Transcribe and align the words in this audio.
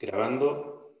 Grabando. 0.00 0.94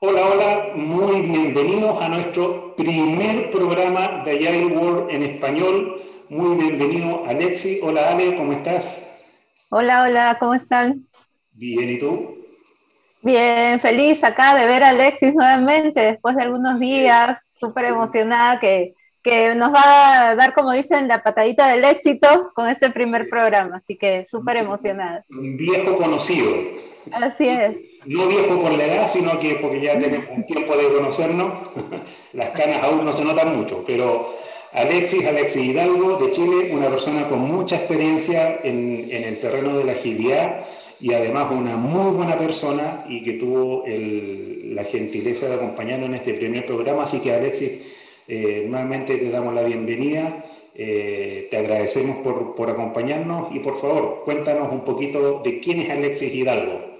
Hola, 0.00 0.26
hola, 0.30 0.70
muy 0.74 1.20
bienvenidos 1.20 2.00
a 2.00 2.08
nuestro 2.08 2.74
primer 2.74 3.50
programa 3.50 4.22
de 4.24 4.30
Agile 4.30 4.64
World 4.74 5.14
en 5.14 5.24
español. 5.24 6.00
Muy 6.30 6.56
bienvenido, 6.56 7.22
Alexi. 7.26 7.80
Hola, 7.82 8.12
Ale, 8.12 8.34
¿cómo 8.34 8.54
estás? 8.54 9.22
Hola, 9.68 10.04
hola, 10.04 10.38
¿cómo 10.40 10.54
están? 10.54 11.06
Bien, 11.50 11.90
¿y 11.90 11.98
tú? 11.98 12.38
Bien, 13.20 13.78
feliz 13.78 14.24
acá 14.24 14.54
de 14.54 14.66
ver 14.66 14.84
a 14.84 14.88
Alexis 14.88 15.34
nuevamente 15.34 16.00
después 16.00 16.34
de 16.34 16.44
algunos 16.44 16.80
días, 16.80 17.38
súper 17.60 17.84
emocionada 17.84 18.58
que 18.58 18.94
que 19.22 19.54
nos 19.54 19.72
va 19.72 20.30
a 20.30 20.34
dar, 20.34 20.52
como 20.52 20.72
dicen, 20.72 21.06
la 21.06 21.22
patadita 21.22 21.68
del 21.68 21.84
éxito 21.84 22.50
con 22.54 22.68
este 22.68 22.90
primer 22.90 23.28
programa, 23.28 23.76
así 23.76 23.96
que 23.96 24.26
súper 24.28 24.56
emocionada. 24.56 25.24
Un 25.30 25.56
viejo 25.56 25.96
conocido. 25.96 26.50
Así 27.12 27.48
es. 27.48 27.76
No 28.06 28.26
viejo 28.26 28.58
por 28.58 28.72
la 28.72 28.84
edad, 28.84 29.06
sino 29.06 29.38
que 29.38 29.54
porque 29.56 29.80
ya 29.80 29.98
tenemos 29.98 30.26
un 30.28 30.44
tiempo 30.44 30.76
de 30.76 30.92
conocernos, 30.92 31.52
las 32.32 32.50
canas 32.50 32.82
aún 32.82 33.04
no 33.04 33.12
se 33.12 33.24
notan 33.24 33.56
mucho, 33.56 33.84
pero 33.86 34.26
Alexis, 34.72 35.24
Alexis 35.26 35.66
Hidalgo 35.66 36.16
de 36.16 36.30
Chile, 36.30 36.70
una 36.72 36.88
persona 36.88 37.28
con 37.28 37.40
mucha 37.40 37.76
experiencia 37.76 38.60
en, 38.64 39.06
en 39.10 39.22
el 39.22 39.38
terreno 39.38 39.78
de 39.78 39.84
la 39.84 39.92
agilidad 39.92 40.64
y 40.98 41.12
además 41.12 41.50
una 41.50 41.76
muy 41.76 42.12
buena 42.16 42.36
persona 42.36 43.04
y 43.08 43.22
que 43.22 43.34
tuvo 43.34 43.84
el, 43.84 44.74
la 44.74 44.84
gentileza 44.84 45.46
de 45.48 45.54
acompañarnos 45.54 46.08
en 46.08 46.14
este 46.14 46.34
primer 46.34 46.64
programa, 46.64 47.02
así 47.02 47.20
que 47.20 47.32
Alexis, 47.32 48.01
eh, 48.28 48.66
nuevamente 48.68 49.16
te 49.16 49.30
damos 49.30 49.54
la 49.54 49.62
bienvenida, 49.62 50.44
eh, 50.74 51.48
te 51.50 51.58
agradecemos 51.58 52.18
por, 52.18 52.54
por, 52.54 52.70
acompañarnos 52.70 53.54
y 53.54 53.60
por 53.60 53.76
favor 53.76 54.22
cuéntanos 54.24 54.72
un 54.72 54.84
poquito 54.84 55.40
de 55.42 55.60
quién 55.60 55.80
es 55.80 55.90
Alexis 55.90 56.32
Hidalgo. 56.32 56.92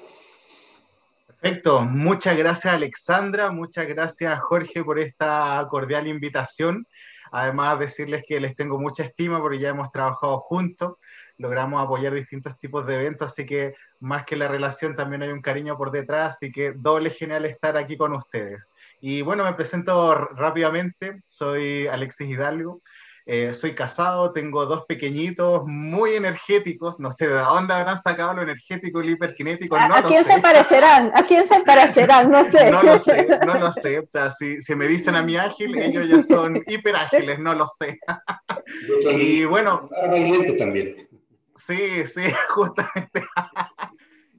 Perfecto, 1.26 1.82
muchas 1.82 2.36
gracias 2.36 2.72
Alexandra, 2.74 3.50
muchas 3.50 3.88
gracias 3.88 4.38
Jorge 4.40 4.84
por 4.84 4.98
esta 4.98 5.66
cordial 5.68 6.06
invitación. 6.06 6.86
Además 7.32 7.78
decirles 7.78 8.24
que 8.28 8.38
les 8.38 8.54
tengo 8.54 8.78
mucha 8.78 9.04
estima 9.04 9.40
porque 9.40 9.58
ya 9.58 9.70
hemos 9.70 9.90
trabajado 9.90 10.36
juntos, 10.38 10.98
logramos 11.38 11.82
apoyar 11.82 12.12
distintos 12.12 12.58
tipos 12.58 12.86
de 12.86 12.94
eventos, 12.94 13.32
así 13.32 13.46
que 13.46 13.74
más 14.00 14.24
que 14.24 14.36
la 14.36 14.48
relación 14.48 14.94
también 14.94 15.22
hay 15.22 15.30
un 15.30 15.40
cariño 15.40 15.76
por 15.78 15.90
detrás, 15.90 16.34
así 16.34 16.52
que 16.52 16.72
doble 16.72 17.08
genial 17.08 17.46
estar 17.46 17.76
aquí 17.78 17.96
con 17.96 18.12
ustedes. 18.12 18.70
Y 19.04 19.20
bueno, 19.22 19.42
me 19.42 19.54
presento 19.54 20.14
rápidamente, 20.14 21.22
soy 21.26 21.88
Alexis 21.88 22.28
Hidalgo, 22.30 22.82
eh, 23.26 23.52
soy 23.52 23.74
casado, 23.74 24.30
tengo 24.30 24.64
dos 24.64 24.84
pequeñitos 24.86 25.64
muy 25.66 26.14
energéticos, 26.14 27.00
no 27.00 27.10
sé 27.10 27.26
de 27.26 27.34
dónde 27.34 27.74
habrán 27.74 27.98
sacado 27.98 28.34
lo 28.34 28.42
energético 28.42 29.02
y 29.02 29.06
lo 29.06 29.12
hiperkinético. 29.12 29.74
¿A, 29.74 29.88
no 29.88 29.96
¿a 29.96 30.02
quién 30.04 30.24
se 30.24 30.38
parecerán? 30.38 31.10
¿A 31.16 31.24
quién 31.24 31.48
se 31.48 31.60
parecerán? 31.62 32.30
No 32.30 32.48
sé. 32.48 32.70
no 32.70 32.80
lo 32.80 32.96
sé, 33.00 33.26
no 33.46 33.54
lo 33.54 33.72
sé. 33.72 33.98
O 33.98 34.06
sea, 34.08 34.30
si, 34.30 34.62
si, 34.62 34.76
me 34.76 34.86
dicen 34.86 35.16
a 35.16 35.22
mí 35.24 35.34
ágil, 35.34 35.76
ellos 35.76 36.08
ya 36.08 36.22
son 36.22 36.62
hiperágiles, 36.64 37.40
no 37.40 37.54
lo 37.54 37.66
sé. 37.66 37.98
y 39.10 39.44
bueno. 39.46 39.90
también. 40.56 40.94
Sí, 41.66 42.06
sí, 42.06 42.22
justamente. 42.50 43.24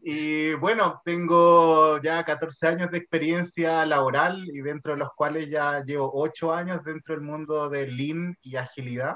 Y 0.06 0.54
bueno, 0.56 1.02
tengo 1.06 1.98
ya 2.02 2.26
14 2.26 2.68
años 2.68 2.92
de 2.92 2.98
experiencia 2.98 3.86
laboral 3.86 4.44
y 4.50 4.60
dentro 4.60 4.92
de 4.92 5.00
los 5.00 5.14
cuales 5.16 5.50
ya 5.50 5.82
llevo 5.82 6.12
8 6.14 6.54
años 6.54 6.84
dentro 6.84 7.16
del 7.16 7.24
mundo 7.24 7.70
de 7.70 7.88
Lean 7.88 8.38
y 8.42 8.58
agilidad. 8.58 9.16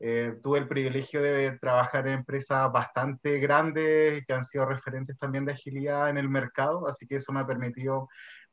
Eh, 0.00 0.34
tuve 0.42 0.58
el 0.58 0.66
privilegio 0.66 1.22
de 1.22 1.56
trabajar 1.58 2.08
en 2.08 2.14
empresas 2.14 2.70
bastante 2.72 3.38
grandes 3.38 4.26
que 4.26 4.32
han 4.32 4.42
sido 4.42 4.66
referentes 4.66 5.16
también 5.18 5.44
de 5.44 5.52
agilidad 5.52 6.10
en 6.10 6.18
el 6.18 6.28
mercado, 6.28 6.88
así 6.88 7.06
que 7.06 7.16
eso 7.16 7.32
me 7.32 7.40
ha 7.40 7.46
permitido 7.46 8.08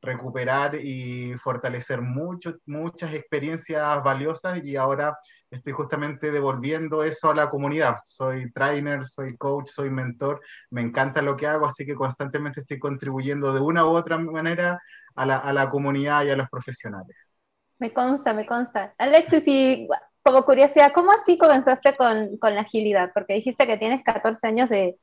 recuperar 0.05 0.75
y 0.75 1.33
fortalecer 1.37 2.01
mucho, 2.01 2.55
muchas 2.65 3.13
experiencias 3.13 4.03
valiosas 4.03 4.63
y 4.63 4.75
ahora 4.75 5.17
estoy 5.49 5.73
justamente 5.73 6.31
devolviendo 6.31 7.03
eso 7.03 7.31
a 7.31 7.35
la 7.35 7.49
comunidad. 7.49 7.97
Soy 8.05 8.51
trainer, 8.51 9.03
soy 9.05 9.35
coach, 9.37 9.69
soy 9.69 9.89
mentor, 9.89 10.41
me 10.69 10.81
encanta 10.81 11.21
lo 11.21 11.35
que 11.35 11.47
hago, 11.47 11.65
así 11.65 11.85
que 11.85 11.95
constantemente 11.95 12.61
estoy 12.61 12.79
contribuyendo 12.79 13.53
de 13.53 13.59
una 13.59 13.85
u 13.85 13.89
otra 13.89 14.17
manera 14.17 14.79
a 15.15 15.25
la, 15.25 15.37
a 15.37 15.51
la 15.51 15.69
comunidad 15.69 16.23
y 16.23 16.29
a 16.29 16.35
los 16.35 16.49
profesionales. 16.49 17.37
Me 17.77 17.91
consta, 17.91 18.33
me 18.33 18.45
consta. 18.45 18.93
Alexis, 18.97 19.43
y 19.47 19.87
como 20.23 20.43
curiosidad, 20.45 20.91
¿cómo 20.93 21.11
así 21.11 21.37
comenzaste 21.37 21.95
con, 21.95 22.37
con 22.37 22.55
la 22.55 22.61
agilidad? 22.61 23.11
Porque 23.13 23.33
dijiste 23.33 23.67
que 23.67 23.77
tienes 23.77 24.01
14 24.03 24.47
años 24.47 24.69
de, 24.69 24.97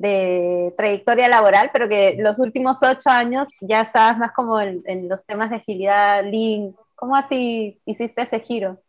de 0.00 0.72
trayectoria 0.78 1.28
laboral, 1.28 1.68
pero 1.74 1.86
que 1.86 2.16
los 2.18 2.38
últimos 2.38 2.82
ocho 2.82 3.10
años 3.10 3.48
ya 3.60 3.82
estabas 3.82 4.16
más 4.16 4.32
como 4.32 4.58
en, 4.58 4.82
en 4.86 5.10
los 5.10 5.26
temas 5.26 5.50
de 5.50 5.56
agilidad, 5.56 6.24
Lean. 6.24 6.74
¿Cómo 6.94 7.14
así 7.14 7.78
hiciste 7.84 8.22
ese 8.22 8.40
giro? 8.40 8.80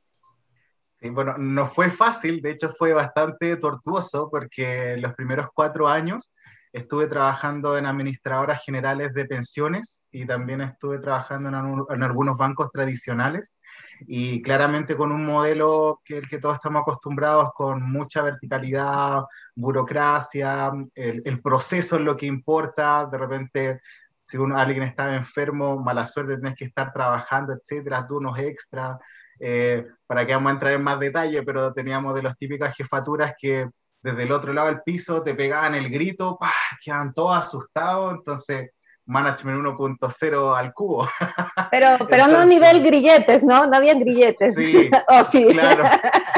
Sí, 1.02 1.10
bueno, 1.10 1.36
no 1.38 1.68
fue 1.68 1.90
fácil, 1.90 2.42
de 2.42 2.52
hecho 2.52 2.70
fue 2.78 2.94
bastante 2.94 3.58
tortuoso 3.58 4.30
porque 4.32 4.96
los 4.98 5.14
primeros 5.14 5.48
cuatro 5.54 5.86
años 5.86 6.34
estuve 6.74 7.08
trabajando 7.08 7.78
en 7.78 7.86
administradoras 7.86 8.64
generales 8.64 9.14
de 9.14 9.26
pensiones 9.26 10.06
y 10.12 10.26
también 10.26 10.62
estuve 10.62 11.00
trabajando 11.00 11.50
en, 11.50 11.56
en, 11.96 12.04
algunos 12.04 12.38
bancos 12.38 12.72
tradicionales 12.72 13.60
y 14.08 14.42
claramente 14.42 14.96
con 14.96 15.12
un 15.12 15.26
modelo 15.26 16.02
que 16.06 16.20
el 16.20 16.28
que 16.28 16.38
todos 16.38 16.56
estamos 16.56 16.82
acostumbrados 16.82 17.52
con 17.54 17.82
mucha 17.82 18.22
verticalidad, 18.22 19.24
burocracia, 19.56 20.72
el, 20.96 21.22
el 21.26 21.42
proceso 21.42 21.98
es 21.98 22.02
lo 22.02 22.16
que 22.16 22.26
importa, 22.26 23.06
de 23.06 23.18
repente 23.18 23.82
si 24.24 24.38
uno, 24.38 24.58
alguien 24.58 24.84
está 24.84 25.14
enfermo, 25.16 25.78
mala 25.78 26.06
suerte, 26.06 26.38
tienes 26.38 26.56
que 26.56 26.66
estar 26.66 26.94
trabajando, 26.94 27.54
etcétera, 27.54 28.08
turnos 28.08 28.40
extra, 28.40 28.98
eh, 29.40 29.86
para 30.06 30.26
que 30.26 30.34
vamos 30.34 30.52
a 30.52 30.54
entrar 30.54 30.74
en 30.74 30.84
más 30.84 31.00
detalle, 31.00 31.44
pero 31.44 31.74
teníamos 31.74 32.16
de 32.16 32.24
las 32.24 32.38
típicas 32.38 32.76
jefaturas 32.76 33.34
que 33.38 33.68
desde 34.02 34.24
el 34.24 34.32
otro 34.32 34.54
lado 34.54 34.68
del 34.68 34.82
piso 34.82 35.22
te 35.22 35.36
pegaban 35.36 35.76
el 35.76 35.90
grito, 35.90 36.38
¡pah! 36.40 36.52
quedan 36.84 37.14
todos 37.14 37.38
asustados, 37.38 38.14
entonces 38.14 38.72
Management 39.12 39.60
1.0 39.66 40.58
al 40.58 40.74
cubo. 40.74 41.08
Pero, 41.70 42.06
pero 42.10 42.28
no 42.28 42.40
a 42.40 42.46
nivel 42.46 42.84
grilletes, 42.84 43.44
¿no? 43.44 43.66
No 43.68 43.78
había 43.78 43.94
grilletes. 43.94 44.56
Sí, 44.56 44.90
oh, 45.08 45.24
sí. 45.26 45.46
claro. 45.52 45.84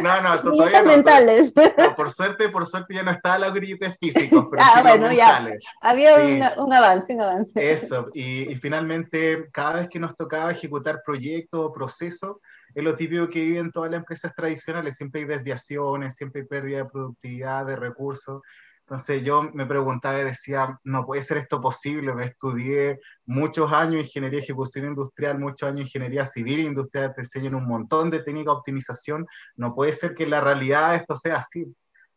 No, 0.04 0.22
no, 0.22 0.40
todavía 0.42 0.82
no, 0.84 0.90
mentales. 0.90 1.54
No, 1.78 1.96
por 1.96 2.12
suerte, 2.12 2.50
por 2.50 2.66
suerte 2.68 2.94
ya 2.94 3.04
no 3.04 3.12
estaban 3.12 3.42
los 3.42 3.54
grilletes 3.54 3.98
físicos, 3.98 4.46
pero 4.52 4.62
ah, 4.64 4.74
sí 4.76 4.82
bueno, 4.82 5.08
los 5.08 5.16
ya. 5.16 5.48
Había 5.82 6.16
Sí. 6.16 6.34
una- 6.34 6.54
un 6.58 6.74
avance, 6.74 7.14
un 7.14 7.22
avance. 7.22 7.72
Eso, 7.72 8.10
y, 8.14 8.52
y 8.52 8.56
finalmente, 8.56 9.50
cada 9.52 9.74
vez 9.74 9.90
que 9.90 10.00
nos 10.00 10.16
tocaba 10.16 10.52
ejecutar 10.52 11.02
proyectos 11.06 11.60
o 11.66 11.74
procesos, 11.74 12.38
es 12.76 12.84
lo 12.84 12.96
típico 12.96 13.30
que 13.30 13.42
viven 13.42 13.72
todas 13.72 13.90
las 13.92 14.00
empresas 14.00 14.34
tradicionales, 14.36 14.96
siempre 14.98 15.22
hay 15.22 15.28
desviaciones, 15.28 16.16
siempre 16.16 16.42
hay 16.42 16.48
pérdida 16.48 16.78
de 16.80 16.86
productividad, 16.86 17.66
de 17.66 17.76
recursos. 17.76 18.42
Entonces 18.86 19.24
yo 19.24 19.44
me 19.54 19.66
preguntaba 19.66 20.20
y 20.20 20.26
decía, 20.26 20.78
no 20.84 21.06
puede 21.06 21.22
ser 21.22 21.38
esto 21.38 21.62
posible, 21.62 22.14
me 22.14 22.26
estudié 22.26 23.00
muchos 23.26 23.72
años 23.72 24.04
ingeniería 24.04 24.40
de 24.40 24.44
ejecución 24.44 24.86
industrial, 24.88 25.40
muchos 25.40 25.70
años 25.70 25.82
ingeniería 25.88 26.26
civil 26.26 26.60
e 26.60 26.64
industrial, 26.64 27.14
te 27.16 27.22
enseñan 27.22 27.56
un 27.56 27.66
montón 27.66 28.10
de 28.10 28.20
técnica 28.20 28.52
de 28.52 28.58
optimización, 28.58 29.26
no 29.56 29.74
puede 29.74 29.94
ser 29.94 30.14
que 30.14 30.24
en 30.24 30.32
la 30.32 30.42
realidad 30.42 30.96
esto 30.96 31.16
sea 31.16 31.38
así. 31.38 31.66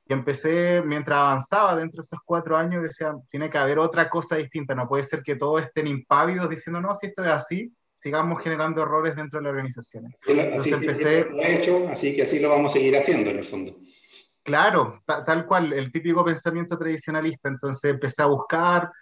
Y 0.09 0.13
empecé, 0.13 0.83
mientras 0.85 1.19
avanzaba 1.19 1.77
dentro 1.77 2.01
de 2.03 2.07
esos 2.07 2.19
cuatro 2.25 2.57
años, 2.57 2.83
decía, 2.83 3.15
tiene 3.31 3.49
que 3.49 3.59
haber 3.59 3.79
otra 3.79 4.09
cosa 4.09 4.37
distinta, 4.37 4.75
no 4.75 4.89
puede 4.89 5.05
ser 5.05 5.23
que 5.23 5.37
todos 5.37 5.63
estén 5.63 5.87
impávidos 5.87 6.49
diciendo, 6.49 6.81
no, 6.81 6.95
si 6.97 7.07
esto 7.07 7.25
es 7.25 7.31
así, 7.31 7.73
sigamos 7.95 8.43
generando 8.43 8.83
errores 8.83 9.15
dentro 9.17 9.39
de 9.39 9.45
las 9.45 9.51
organizaciones. 9.51 10.15
Así, 10.23 10.71
Entonces 10.71 10.75
empecé- 10.83 11.27
lo 11.31 11.43
ha 11.43 11.49
hecho, 11.49 11.89
así 11.91 12.15
que 12.15 12.23
así 12.23 12.41
lo 12.41 12.49
vamos 12.51 12.73
a 12.73 12.75
seguir 12.75 12.97
haciendo 12.97 13.31
en 13.31 13.39
el 13.39 13.45
fondo. 13.45 13.77
Claro, 14.47 15.03
ta- 15.05 15.25
tal 15.25 15.45
cual, 15.45 15.73
el 15.73 15.91
típico 15.91 16.25
pensamiento 16.25 16.79
tradicionalista. 16.79 17.49
Entonces 17.49 17.91
empecé 17.91 18.23
a 18.23 18.27
buscar 18.27 18.93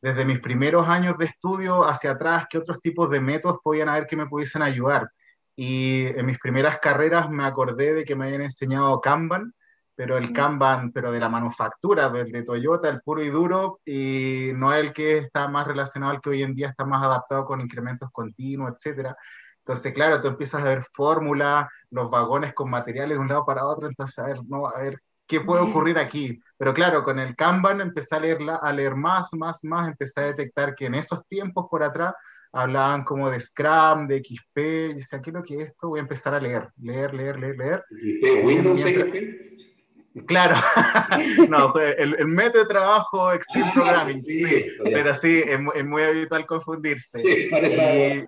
desde 0.00 0.24
mis 0.24 0.38
primeros 0.38 0.88
años 0.88 1.18
de 1.18 1.26
estudio 1.26 1.84
hacia 1.84 2.12
atrás 2.12 2.46
qué 2.48 2.58
otros 2.58 2.80
tipos 2.80 3.10
de 3.10 3.20
métodos 3.20 3.58
podían 3.64 3.88
haber 3.88 4.06
que 4.06 4.16
me 4.16 4.26
pudiesen 4.26 4.62
ayudar. 4.62 5.10
Y 5.56 6.06
en 6.06 6.24
mis 6.24 6.38
primeras 6.38 6.78
carreras 6.78 7.28
me 7.28 7.44
acordé 7.44 7.94
de 7.94 8.04
que 8.04 8.14
me 8.14 8.26
habían 8.26 8.42
enseñado 8.42 9.00
Kanban, 9.00 9.52
pero 9.96 10.16
el 10.16 10.32
Kanban, 10.32 10.92
pero 10.92 11.10
de 11.10 11.18
la 11.20 11.28
manufactura, 11.28 12.06
el 12.14 12.30
de 12.30 12.42
Toyota, 12.44 12.88
el 12.88 13.02
puro 13.02 13.22
y 13.24 13.28
duro, 13.30 13.80
y 13.84 14.52
no 14.54 14.72
el 14.72 14.92
que 14.92 15.18
está 15.18 15.48
más 15.48 15.66
relacionado 15.66 16.12
al 16.12 16.20
que 16.20 16.30
hoy 16.30 16.42
en 16.44 16.54
día 16.54 16.68
está 16.68 16.84
más 16.84 17.02
adaptado 17.02 17.44
con 17.44 17.60
incrementos 17.60 18.08
continuos, 18.12 18.72
etcétera. 18.72 19.16
Entonces, 19.64 19.92
claro, 19.92 20.20
tú 20.20 20.28
empiezas 20.28 20.62
a 20.62 20.68
ver 20.68 20.82
fórmulas, 20.92 21.68
los 21.90 22.10
vagones 22.10 22.52
con 22.52 22.68
materiales 22.68 23.16
de 23.16 23.20
un 23.20 23.28
lado 23.28 23.44
para 23.44 23.64
otro, 23.64 23.86
entonces, 23.86 24.18
a 24.18 24.26
ver, 24.26 24.38
no, 24.48 24.66
a 24.66 24.82
ver, 24.82 24.98
¿qué 25.26 25.40
puede 25.40 25.62
ocurrir 25.62 25.98
aquí? 25.98 26.40
Pero 26.56 26.74
claro, 26.74 27.02
con 27.02 27.18
el 27.18 27.36
Kanban 27.36 27.80
empecé 27.80 28.16
a 28.16 28.20
leer, 28.20 28.38
a 28.60 28.72
leer 28.72 28.96
más, 28.96 29.28
más, 29.34 29.62
más, 29.62 29.88
empecé 29.88 30.20
a 30.20 30.24
detectar 30.24 30.74
que 30.74 30.86
en 30.86 30.94
esos 30.94 31.24
tiempos 31.28 31.66
por 31.70 31.82
atrás 31.82 32.14
hablaban 32.52 33.04
como 33.04 33.30
de 33.30 33.40
Scrum, 33.40 34.08
de 34.08 34.18
XP, 34.18 34.58
y 34.58 34.94
decía, 34.94 35.20
¿qué 35.22 35.30
es 35.30 35.34
lo 35.34 35.42
que 35.42 35.56
es 35.56 35.68
esto? 35.68 35.88
Voy 35.88 36.00
a 36.00 36.02
empezar 36.02 36.34
a 36.34 36.40
leer, 36.40 36.68
leer, 36.80 37.14
leer, 37.14 37.38
leer, 37.38 37.56
leer. 37.56 37.84
¿Y 37.90 38.44
Windows 38.44 38.82
XP? 38.82 40.26
Claro, 40.26 40.56
no, 41.48 41.72
el, 41.78 42.14
el, 42.18 42.26
método 42.26 42.64
de 42.64 42.68
trabajo 42.68 43.32
Extreme 43.32 43.70
Programming, 43.74 44.22
sí, 44.22 44.66
pero 44.84 45.14
sí, 45.14 45.42
es, 45.46 45.86
muy 45.86 46.02
habitual 46.02 46.44
confundirse. 46.44 47.18
Sí, 47.18 47.48
parece. 47.50 48.26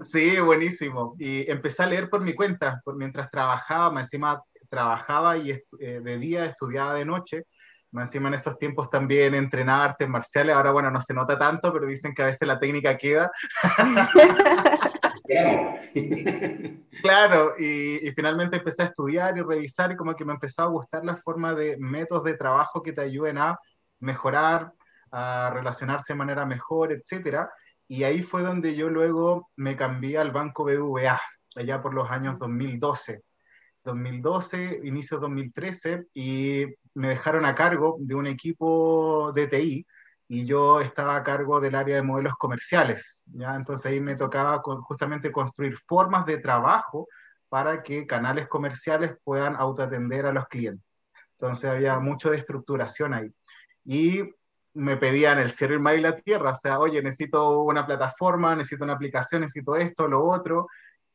Sí, 0.00 0.38
buenísimo. 0.40 1.14
Y 1.18 1.50
empecé 1.50 1.82
a 1.82 1.86
leer 1.86 2.08
por 2.08 2.20
mi 2.20 2.34
cuenta, 2.34 2.80
por 2.84 2.96
mientras 2.96 3.30
trabajaba, 3.30 3.98
encima 4.00 4.42
trabajaba 4.68 5.36
y 5.36 5.50
eh, 5.50 6.00
de 6.02 6.18
día 6.18 6.46
estudiaba 6.46 6.94
de 6.94 7.04
noche, 7.04 7.44
encima 8.00 8.28
en 8.28 8.34
esos 8.34 8.58
tiempos 8.58 8.88
también 8.88 9.34
entrenaba 9.34 9.84
artes 9.84 10.08
marciales, 10.08 10.56
ahora 10.56 10.70
bueno, 10.70 10.90
no 10.90 11.00
se 11.00 11.12
nota 11.12 11.38
tanto, 11.38 11.70
pero 11.72 11.86
dicen 11.86 12.14
que 12.14 12.22
a 12.22 12.26
veces 12.26 12.48
la 12.48 12.58
técnica 12.58 12.96
queda. 12.96 13.30
claro, 17.02 17.54
y, 17.58 18.10
finalmente 18.16 18.56
empecé 18.56 18.82
a 18.82 18.86
estudiar 18.86 19.36
y 19.36 19.42
revisar 19.42 19.92
y 19.92 19.96
como 19.96 20.16
que 20.16 20.24
me 20.24 20.32
empezó 20.32 20.62
a 20.62 20.66
gustar 20.66 21.04
la 21.04 21.16
forma 21.16 21.52
de 21.54 21.76
métodos 21.78 22.24
de 22.24 22.34
trabajo 22.34 22.82
que 22.82 22.92
te 22.92 23.02
ayuden 23.02 23.38
a 23.38 23.58
mejorar, 24.00 24.72
a 25.10 25.50
relacionarse 25.52 26.14
de 26.14 26.18
manera 26.18 26.46
mejor, 26.46 26.92
etc. 26.92 27.46
Y 27.88 28.04
ahí 28.04 28.22
fue 28.22 28.42
donde 28.42 28.74
yo 28.74 28.88
luego 28.88 29.50
me 29.56 29.76
cambié 29.76 30.18
al 30.18 30.30
Banco 30.30 30.64
BBVA, 30.64 31.20
allá 31.56 31.82
por 31.82 31.94
los 31.94 32.10
años 32.10 32.38
2012. 32.38 33.22
2012, 33.84 34.80
inicio 34.84 35.18
2013, 35.18 36.06
y 36.14 36.66
me 36.94 37.08
dejaron 37.08 37.44
a 37.44 37.54
cargo 37.54 37.96
de 37.98 38.14
un 38.14 38.26
equipo 38.26 39.32
de 39.34 39.48
TI 39.48 39.86
y 40.28 40.46
yo 40.46 40.80
estaba 40.80 41.16
a 41.16 41.22
cargo 41.22 41.60
del 41.60 41.74
área 41.74 41.96
de 41.96 42.02
modelos 42.02 42.34
comerciales. 42.36 43.22
¿ya? 43.26 43.54
Entonces 43.54 43.90
ahí 43.90 44.00
me 44.00 44.14
tocaba 44.14 44.62
justamente 44.62 45.30
construir 45.30 45.76
formas 45.76 46.24
de 46.24 46.38
trabajo 46.38 47.06
para 47.48 47.82
que 47.82 48.06
canales 48.06 48.48
comerciales 48.48 49.12
puedan 49.24 49.56
autoatender 49.56 50.24
a 50.24 50.32
los 50.32 50.46
clientes. 50.48 50.86
Entonces 51.38 51.68
había 51.68 51.98
mucho 51.98 52.30
de 52.30 52.38
estructuración 52.38 53.12
ahí. 53.12 53.30
Y 53.84 54.22
me 54.74 54.96
pedían 54.96 55.38
el 55.38 55.50
cielo, 55.50 55.74
el 55.74 55.80
mar 55.80 55.96
y 55.96 56.00
la 56.00 56.16
tierra, 56.16 56.52
o 56.52 56.56
sea, 56.56 56.78
oye, 56.78 57.02
necesito 57.02 57.60
una 57.60 57.86
plataforma, 57.86 58.54
necesito 58.54 58.84
una 58.84 58.94
aplicación, 58.94 59.42
necesito 59.42 59.76
esto, 59.76 60.08
lo 60.08 60.24
otro, 60.24 60.66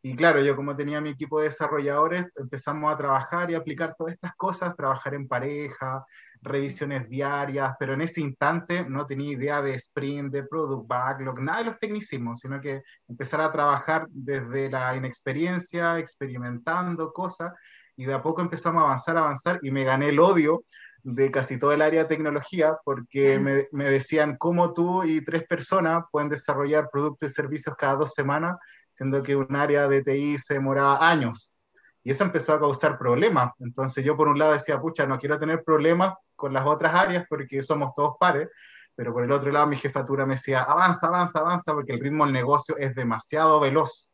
y 0.01 0.15
claro, 0.15 0.39
yo 0.42 0.56
como 0.56 0.75
tenía 0.75 1.01
mi 1.01 1.09
equipo 1.09 1.39
de 1.39 1.48
desarrolladores, 1.48 2.27
empezamos 2.36 2.94
a 2.94 2.98
trabajar 2.98 3.50
y 3.51 3.56
aplicar 3.56 3.95
todas 3.98 4.13
estas 4.13 4.36
cosas, 4.36 4.75
trabajar 4.75 5.15
en 5.15 5.27
pareja, 5.27 6.06
revisiones 6.42 7.09
diarias, 7.09 7.74
pero 7.80 7.94
en 7.94 8.01
ese 8.01 8.21
instante 8.21 8.86
no 8.88 9.06
tenía 9.06 9.33
idea 9.33 9.62
de 9.62 9.74
sprint, 9.74 10.31
de 10.31 10.44
product 10.44 10.88
backlog, 10.88 11.42
nada 11.42 11.59
de 11.59 11.65
los 11.65 11.80
tecnicismos, 11.80 12.39
sino 12.39 12.62
que 12.62 12.83
empezar 13.07 13.42
a 13.42 13.51
trabajar 13.51 14.07
desde 14.09 14.69
la 14.69 14.95
inexperiencia, 14.95 15.98
experimentando 16.00 17.12
cosas, 17.12 17.51
y 17.95 18.06
de 18.06 18.13
a 18.13 18.21
poco 18.21 18.42
empezamos 18.42 18.83
a 18.83 18.86
avanzar, 18.86 19.18
avanzar, 19.18 19.59
y 19.63 19.71
me 19.71 19.83
gané 19.83 20.09
el 20.09 20.19
odio 20.19 20.63
de 21.09 21.31
casi 21.31 21.57
todo 21.57 21.71
el 21.71 21.81
área 21.81 22.04
de 22.04 22.09
tecnología, 22.09 22.77
porque 22.83 23.39
me, 23.39 23.68
me 23.71 23.89
decían 23.89 24.36
cómo 24.38 24.74
tú 24.74 25.06
y 25.06 25.24
tres 25.24 25.48
personas 25.48 26.04
pueden 26.12 26.27
desarrollar 26.27 26.89
productos 26.92 27.31
y 27.31 27.33
servicios 27.33 27.75
cada 27.77 27.95
dos 27.95 28.13
semanas 28.13 28.57
siendo 28.94 29.24
que 29.24 29.36
un 29.36 29.56
área 29.56 29.88
de 29.88 30.04
TI 30.04 30.38
se 30.38 30.56
demoraba 30.56 31.07
años. 31.09 31.56
Y 32.04 32.12
eso 32.12 32.25
empezó 32.25 32.54
a 32.54 32.59
causar 32.59 32.98
problemas. 32.98 33.54
Entonces 33.59 34.04
yo 34.04 34.18
por 34.18 34.27
un 34.27 34.38
lado 34.38 34.54
decía, 34.54 34.81
pucha, 34.81 35.06
no 35.06 35.18
quiero 35.18 35.39
tener 35.39 35.63
problemas 35.63 36.15
con 36.36 36.51
las 36.51 36.65
otras 36.65 36.94
áreas 36.94 37.25
porque 37.30 37.62
somos 37.62 37.94
todos 37.95 38.15
pares, 38.19 38.50
pero 38.95 39.13
por 39.13 39.24
el 39.24 39.31
otro 39.31 39.50
lado 39.50 39.68
mi 39.68 39.77
jefatura 39.77 40.25
me 40.25 40.36
decía, 40.36 40.63
avanza, 40.63 41.07
avanza, 41.07 41.39
avanza, 41.39 41.74
porque 41.74 41.94
el 41.94 42.01
ritmo 42.01 42.25
del 42.25 42.33
negocio 42.33 42.75
es 42.77 42.94
demasiado 42.95 43.62
veloz. 43.62 44.13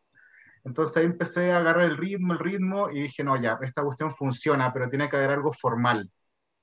Entonces 0.64 0.98
ahí 0.98 1.06
empecé 1.06 1.52
a 1.52 1.58
agarrar 1.58 1.86
el 1.86 1.98
ritmo, 1.98 2.34
el 2.34 2.40
ritmo, 2.40 2.92
y 2.92 3.02
dije, 3.02 3.24
no, 3.24 3.36
ya, 3.42 3.58
esta 3.62 3.82
cuestión 3.82 4.12
funciona, 4.12 4.72
pero 4.72 4.90
tiene 4.90 5.10
que 5.10 5.16
haber 5.16 5.32
algo 5.32 5.52
formal 5.52 6.08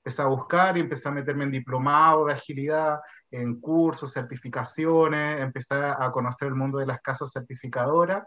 empecé 0.03 0.21
a 0.21 0.25
buscar 0.25 0.77
y 0.77 0.81
empecé 0.81 1.07
a 1.09 1.11
meterme 1.11 1.45
en 1.45 1.51
diplomado 1.51 2.25
de 2.25 2.33
agilidad, 2.33 2.99
en 3.29 3.59
cursos, 3.59 4.11
certificaciones, 4.13 5.41
empecé 5.41 5.75
a 5.75 6.11
conocer 6.11 6.49
el 6.49 6.55
mundo 6.55 6.79
de 6.79 6.87
las 6.87 6.99
casas 7.01 7.31
certificadoras 7.31 8.23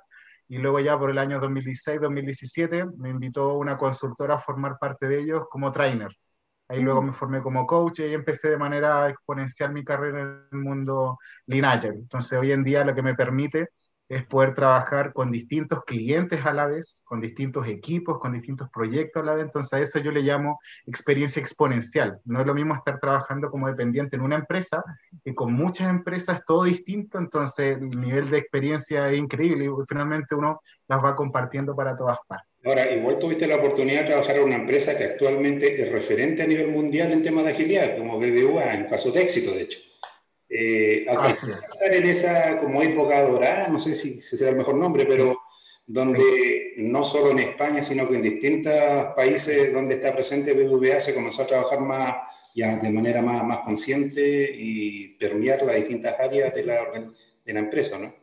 y 0.49 0.59
luego 0.59 0.81
ya 0.81 0.99
por 0.99 1.11
el 1.11 1.19
año 1.19 1.41
2016-2017 1.41 2.97
me 2.99 3.11
invitó 3.11 3.55
una 3.55 3.76
consultora 3.76 4.35
a 4.35 4.38
formar 4.38 4.79
parte 4.79 5.09
de 5.09 5.21
ellos 5.21 5.44
como 5.50 5.73
trainer. 5.73 6.11
Ahí 6.69 6.81
luego 6.81 7.03
mm. 7.03 7.06
me 7.06 7.12
formé 7.12 7.43
como 7.43 7.67
coach 7.67 8.00
y 8.00 8.15
empecé 8.15 8.50
de 8.50 8.59
manera 8.59 9.09
exponencial 9.09 9.73
mi 9.73 9.85
carrera 9.85 10.23
en 10.23 10.47
el 10.53 10.59
mundo 10.59 11.19
Lean 11.47 11.81
Entonces 11.85 12.38
hoy 12.38 12.53
en 12.53 12.65
día 12.65 12.85
lo 12.85 12.94
que 12.94 13.03
me 13.03 13.15
permite 13.15 13.69
es 14.15 14.25
poder 14.25 14.55
trabajar 14.55 15.13
con 15.13 15.33
distintos 15.33 15.85
clientes 15.85 16.47
a 16.47 16.53
la 16.53 16.67
vez, 16.67 17.03
con 17.05 17.21
distintos 17.21 17.67
equipos, 17.67 18.21
con 18.21 18.33
distintos 18.33 18.69
proyectos 18.71 19.23
a 19.23 19.27
la 19.27 19.35
vez. 19.35 19.45
Entonces 19.45 19.73
a 19.73 19.81
eso 19.81 19.99
yo 19.99 20.13
le 20.13 20.23
llamo 20.23 20.61
experiencia 20.87 21.43
exponencial. 21.43 22.21
No 22.25 22.41
es 22.41 22.47
lo 22.47 22.55
mismo 22.55 22.75
estar 22.75 23.01
trabajando 23.01 23.51
como 23.51 23.67
dependiente 23.67 24.15
en 24.15 24.23
una 24.23 24.37
empresa 24.37 24.85
que 25.25 25.35
con 25.35 25.53
muchas 25.53 25.91
empresas 25.91 26.39
es 26.39 26.45
todo 26.45 26.63
distinto. 26.63 27.19
Entonces 27.19 27.77
el 27.77 27.91
nivel 27.91 28.31
de 28.31 28.39
experiencia 28.39 29.11
es 29.11 29.19
increíble 29.19 29.65
y 29.65 29.71
finalmente 29.89 30.37
uno 30.37 30.61
las 30.87 31.03
va 31.03 31.17
compartiendo 31.17 31.75
para 31.75 31.97
todas 31.97 32.19
partes. 32.29 32.49
Ahora, 32.65 32.91
igual 32.91 33.19
tuviste 33.19 33.47
la 33.47 33.57
oportunidad 33.57 34.01
de 34.01 34.07
trabajar 34.07 34.37
en 34.37 34.45
una 34.45 34.57
empresa 34.57 34.97
que 34.97 35.05
actualmente 35.05 35.83
es 35.83 35.93
referente 35.93 36.43
a 36.43 36.47
nivel 36.47 36.69
mundial 36.69 37.13
en 37.13 37.21
temas 37.21 37.45
de 37.45 37.51
agilidad, 37.51 37.95
como 37.99 38.19
BBVA, 38.19 38.75
en 38.75 38.85
caso 38.87 39.11
de 39.11 39.23
éxito, 39.23 39.51
de 39.51 39.63
hecho. 39.63 39.81
Eh, 40.49 41.06
estar 41.06 41.93
en 41.93 42.06
esa 42.06 42.58
como 42.58 42.82
época 42.82 43.23
dorada, 43.23 43.69
no 43.69 43.79
sé 43.79 43.94
si, 43.94 44.20
si 44.20 44.37
será 44.37 44.50
el 44.50 44.56
mejor 44.56 44.76
nombre, 44.76 45.06
pero 45.06 45.38
donde 45.87 46.75
no 46.79 47.05
solo 47.05 47.31
en 47.32 47.41
España, 47.41 47.82
sino 47.82 48.08
que 48.08 48.17
en 48.17 48.23
distintos 48.23 48.73
países 49.14 49.73
donde 49.73 49.94
está 49.94 50.14
presente 50.14 50.55
BBVA 50.55 51.00
se 51.00 51.14
comenzó 51.14 51.43
a 51.43 51.46
trabajar 51.46 51.81
más, 51.81 52.14
ya 52.55 52.76
de 52.76 52.91
manera 52.91 53.20
más, 53.20 53.44
más 53.44 53.61
consciente 53.61 54.50
y 54.55 55.17
permear 55.19 55.62
las 55.62 55.76
distintas 55.76 56.19
áreas 56.19 56.55
de 56.55 56.62
la, 56.64 57.12
de 57.44 57.52
la 57.52 57.61
empresa, 57.61 57.99
¿no? 57.99 58.14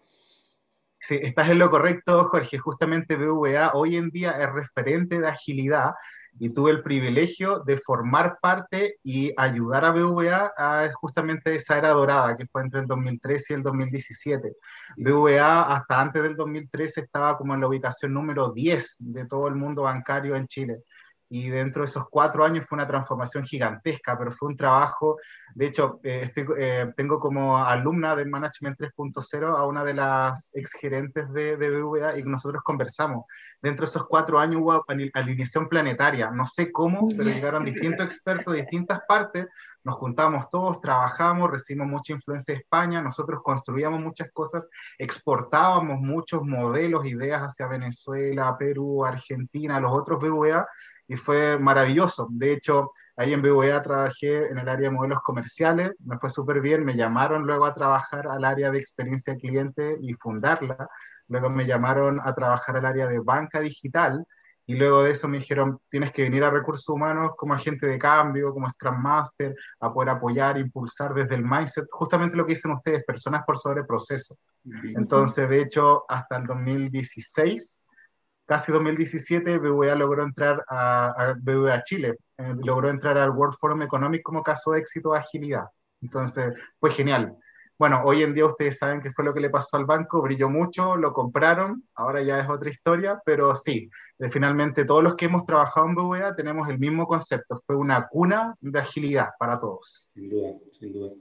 Sí, 0.99 1.19
estás 1.21 1.49
en 1.49 1.57
lo 1.57 1.69
correcto, 1.71 2.25
Jorge. 2.25 2.59
Justamente 2.59 3.15
BVA 3.15 3.71
hoy 3.73 3.97
en 3.97 4.11
día 4.11 4.31
es 4.39 4.53
referente 4.53 5.19
de 5.19 5.27
agilidad 5.27 5.93
y 6.39 6.49
tuve 6.49 6.71
el 6.71 6.81
privilegio 6.81 7.59
de 7.59 7.77
formar 7.77 8.37
parte 8.41 8.97
y 9.03 9.33
ayudar 9.37 9.85
a 9.85 9.91
BVA 9.91 10.53
a 10.57 10.89
justamente 10.93 11.55
esa 11.55 11.77
era 11.77 11.89
dorada 11.89 12.35
que 12.35 12.47
fue 12.47 12.61
entre 12.61 12.81
el 12.81 12.87
2013 12.87 13.53
y 13.53 13.55
el 13.57 13.63
2017. 13.63 14.55
BVA 14.97 15.75
hasta 15.75 16.01
antes 16.01 16.23
del 16.23 16.35
2013 16.35 17.01
estaba 17.01 17.37
como 17.37 17.53
en 17.53 17.61
la 17.61 17.67
ubicación 17.67 18.13
número 18.13 18.51
10 18.51 18.97
de 18.99 19.25
todo 19.25 19.47
el 19.47 19.55
mundo 19.55 19.83
bancario 19.83 20.35
en 20.35 20.47
Chile 20.47 20.83
y 21.33 21.49
dentro 21.49 21.81
de 21.81 21.87
esos 21.87 22.09
cuatro 22.09 22.43
años 22.43 22.65
fue 22.67 22.75
una 22.75 22.85
transformación 22.85 23.45
gigantesca, 23.45 24.17
pero 24.17 24.33
fue 24.33 24.49
un 24.49 24.57
trabajo, 24.57 25.17
de 25.55 25.65
hecho, 25.65 26.01
eh, 26.03 26.23
estoy, 26.25 26.45
eh, 26.57 26.91
tengo 26.95 27.19
como 27.19 27.57
alumna 27.57 28.17
del 28.17 28.29
Management 28.29 28.77
3.0 28.77 29.57
a 29.57 29.65
una 29.65 29.85
de 29.85 29.93
las 29.93 30.51
exgerentes 30.53 31.31
de, 31.31 31.55
de 31.55 31.69
BVA 31.69 32.17
y 32.17 32.23
nosotros 32.23 32.61
conversamos. 32.63 33.25
Dentro 33.61 33.85
de 33.85 33.89
esos 33.89 34.07
cuatro 34.07 34.39
años 34.39 34.61
hubo 34.61 34.83
alineación 35.13 35.69
planetaria, 35.69 36.31
no 36.31 36.45
sé 36.45 36.69
cómo, 36.69 37.07
pero 37.07 37.29
llegaron 37.29 37.63
distintos 37.63 38.05
expertos 38.05 38.53
de 38.53 38.61
distintas 38.61 38.99
partes, 39.07 39.47
nos 39.83 39.95
juntamos 39.95 40.49
todos, 40.49 40.79
trabajamos, 40.79 41.49
recibimos 41.49 41.87
mucha 41.87 42.13
influencia 42.13 42.53
de 42.53 42.59
España, 42.59 43.01
nosotros 43.01 43.41
construíamos 43.43 43.99
muchas 43.99 44.31
cosas, 44.31 44.69
exportábamos 44.97 45.99
muchos 45.99 46.43
modelos, 46.43 47.05
ideas 47.05 47.41
hacia 47.41 47.67
Venezuela, 47.67 48.55
Perú, 48.59 49.03
Argentina, 49.05 49.79
los 49.79 49.91
otros 49.91 50.19
BVA, 50.19 50.67
y 51.07 51.15
fue 51.15 51.59
maravilloso. 51.59 52.27
De 52.31 52.53
hecho, 52.53 52.91
ahí 53.15 53.33
en 53.33 53.41
BBVA 53.41 53.81
trabajé 53.81 54.47
en 54.47 54.57
el 54.57 54.69
área 54.69 54.89
de 54.89 54.95
modelos 54.95 55.21
comerciales, 55.21 55.93
me 56.05 56.17
fue 56.17 56.29
súper 56.29 56.61
bien, 56.61 56.85
me 56.85 56.95
llamaron 56.95 57.45
luego 57.45 57.65
a 57.65 57.73
trabajar 57.73 58.27
al 58.27 58.45
área 58.45 58.71
de 58.71 58.79
experiencia 58.79 59.35
cliente 59.35 59.97
y 60.01 60.13
fundarla, 60.13 60.89
luego 61.27 61.49
me 61.49 61.65
llamaron 61.65 62.19
a 62.23 62.33
trabajar 62.33 62.77
al 62.77 62.85
área 62.85 63.07
de 63.07 63.19
banca 63.19 63.59
digital, 63.59 64.25
y 64.65 64.75
luego 64.75 65.03
de 65.03 65.11
eso 65.11 65.27
me 65.27 65.39
dijeron, 65.39 65.79
tienes 65.89 66.11
que 66.11 66.23
venir 66.23 66.43
a 66.43 66.49
recursos 66.49 66.87
humanos 66.87 67.31
como 67.35 67.53
agente 67.53 67.87
de 67.87 67.99
cambio, 67.99 68.53
como 68.53 68.69
Scrum 68.69 69.01
Master, 69.01 69.53
a 69.79 69.91
poder 69.91 70.09
apoyar, 70.09 70.57
impulsar 70.57 71.13
desde 71.13 71.35
el 71.35 71.43
mindset, 71.43 71.87
justamente 71.91 72.37
lo 72.37 72.45
que 72.45 72.53
dicen 72.53 72.71
ustedes, 72.71 73.03
personas 73.03 73.43
por 73.45 73.57
sobre 73.57 73.83
proceso. 73.83 74.37
Entonces, 74.95 75.49
de 75.49 75.61
hecho, 75.61 76.05
hasta 76.07 76.37
el 76.37 76.45
2016 76.45 77.80
casi 78.51 78.69
2017 78.73 79.59
BBVA 79.59 79.95
logró 79.95 80.23
entrar 80.23 80.61
a, 80.67 81.35
BBVA 81.39 81.83
Chile, 81.83 82.17
eh, 82.37 82.53
logró 82.61 82.89
entrar 82.89 83.17
al 83.17 83.29
World 83.29 83.55
Forum 83.57 83.81
Economic 83.83 84.21
como 84.23 84.43
caso 84.43 84.73
de 84.73 84.79
éxito 84.79 85.13
de 85.13 85.19
agilidad. 85.19 85.67
Entonces 86.01 86.53
fue 86.77 86.91
genial. 86.91 87.33
Bueno, 87.79 88.01
hoy 88.03 88.23
en 88.23 88.33
día 88.33 88.45
ustedes 88.45 88.77
saben 88.77 88.99
qué 88.99 89.09
fue 89.09 89.23
lo 89.23 89.33
que 89.33 89.39
le 89.39 89.49
pasó 89.49 89.77
al 89.77 89.85
banco, 89.85 90.21
brilló 90.21 90.49
mucho, 90.49 90.97
lo 90.97 91.13
compraron, 91.13 91.87
ahora 91.95 92.21
ya 92.23 92.41
es 92.41 92.49
otra 92.49 92.69
historia, 92.69 93.21
pero 93.23 93.55
sí, 93.55 93.89
eh, 94.19 94.29
finalmente 94.29 94.83
todos 94.83 95.01
los 95.01 95.15
que 95.15 95.27
hemos 95.27 95.45
trabajado 95.45 95.87
en 95.87 95.95
BBVA 95.95 96.35
tenemos 96.35 96.67
el 96.67 96.77
mismo 96.77 97.07
concepto, 97.07 97.63
fue 97.65 97.77
una 97.77 98.09
cuna 98.09 98.53
de 98.59 98.79
agilidad 98.79 99.29
para 99.39 99.57
todos. 99.57 100.11
Sin 100.13 100.29
duda, 100.29 100.49
sin 100.71 100.91
duda. 100.91 101.13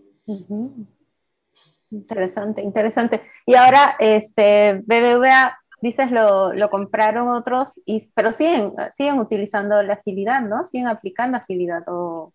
Interesante, 1.93 2.61
interesante. 2.61 3.23
Y 3.47 3.55
ahora, 3.55 3.95
este, 4.01 4.83
BBVA 4.85 5.61
dices 5.81 6.11
lo, 6.11 6.53
lo 6.53 6.69
compraron 6.69 7.29
otros, 7.29 7.81
y, 7.87 8.11
pero 8.15 8.33
siguen, 8.33 8.73
siguen 8.95 9.19
utilizando 9.19 9.83
la 9.83 9.95
agilidad, 9.95 10.43
¿no? 10.43 10.65
Siguen 10.65 10.89
aplicando 10.89 11.39
agilidad. 11.39 11.83
O... 11.87 12.33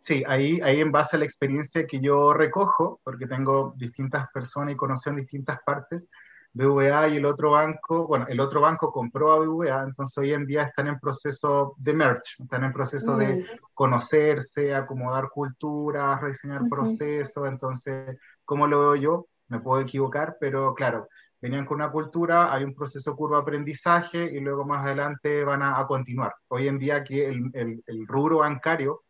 Sí, 0.00 0.22
ahí, 0.26 0.60
ahí 0.62 0.80
en 0.80 0.92
base 0.92 1.16
a 1.16 1.18
la 1.18 1.24
experiencia 1.24 1.86
que 1.86 2.00
yo 2.00 2.32
recojo, 2.32 3.00
porque 3.04 3.26
tengo 3.26 3.74
distintas 3.76 4.28
personas 4.32 4.74
y 4.74 4.76
conocen 4.76 5.16
distintas 5.16 5.58
partes, 5.64 6.08
BVA 6.54 7.08
y 7.08 7.16
el 7.16 7.24
otro 7.24 7.52
banco, 7.52 8.06
bueno, 8.06 8.26
el 8.28 8.38
otro 8.38 8.60
banco 8.60 8.92
compró 8.92 9.32
a 9.32 9.38
BVA, 9.38 9.84
entonces 9.84 10.18
hoy 10.18 10.32
en 10.34 10.44
día 10.44 10.64
están 10.64 10.88
en 10.88 10.98
proceso 10.98 11.74
de 11.78 11.94
merge, 11.94 12.42
están 12.42 12.64
en 12.64 12.72
proceso 12.72 13.16
de 13.16 13.36
mm. 13.36 13.44
conocerse, 13.72 14.74
acomodar 14.74 15.30
culturas, 15.30 16.20
rediseñar 16.20 16.68
procesos, 16.68 17.48
entonces, 17.48 18.18
¿cómo 18.44 18.66
lo 18.66 18.80
veo 18.80 18.96
yo? 18.96 19.26
Me 19.48 19.60
puedo 19.60 19.80
equivocar, 19.80 20.36
pero 20.38 20.74
claro, 20.74 21.08
venían 21.42 21.66
con 21.66 21.76
una 21.76 21.90
cultura, 21.90 22.54
hay 22.54 22.64
un 22.64 22.74
proceso 22.74 23.14
curva 23.14 23.36
de 23.38 23.42
aprendizaje 23.42 24.24
y 24.32 24.40
luego 24.40 24.64
más 24.64 24.86
adelante 24.86 25.44
van 25.44 25.62
a, 25.62 25.84
continuar. 25.86 26.34
Hoy 26.48 26.68
en 26.68 26.78
día 26.78 26.96
aquí 26.96 27.20
el, 27.20 27.50
el, 27.52 27.82
el 27.86 28.06
rubro 28.06 28.38
bancario 28.38 29.02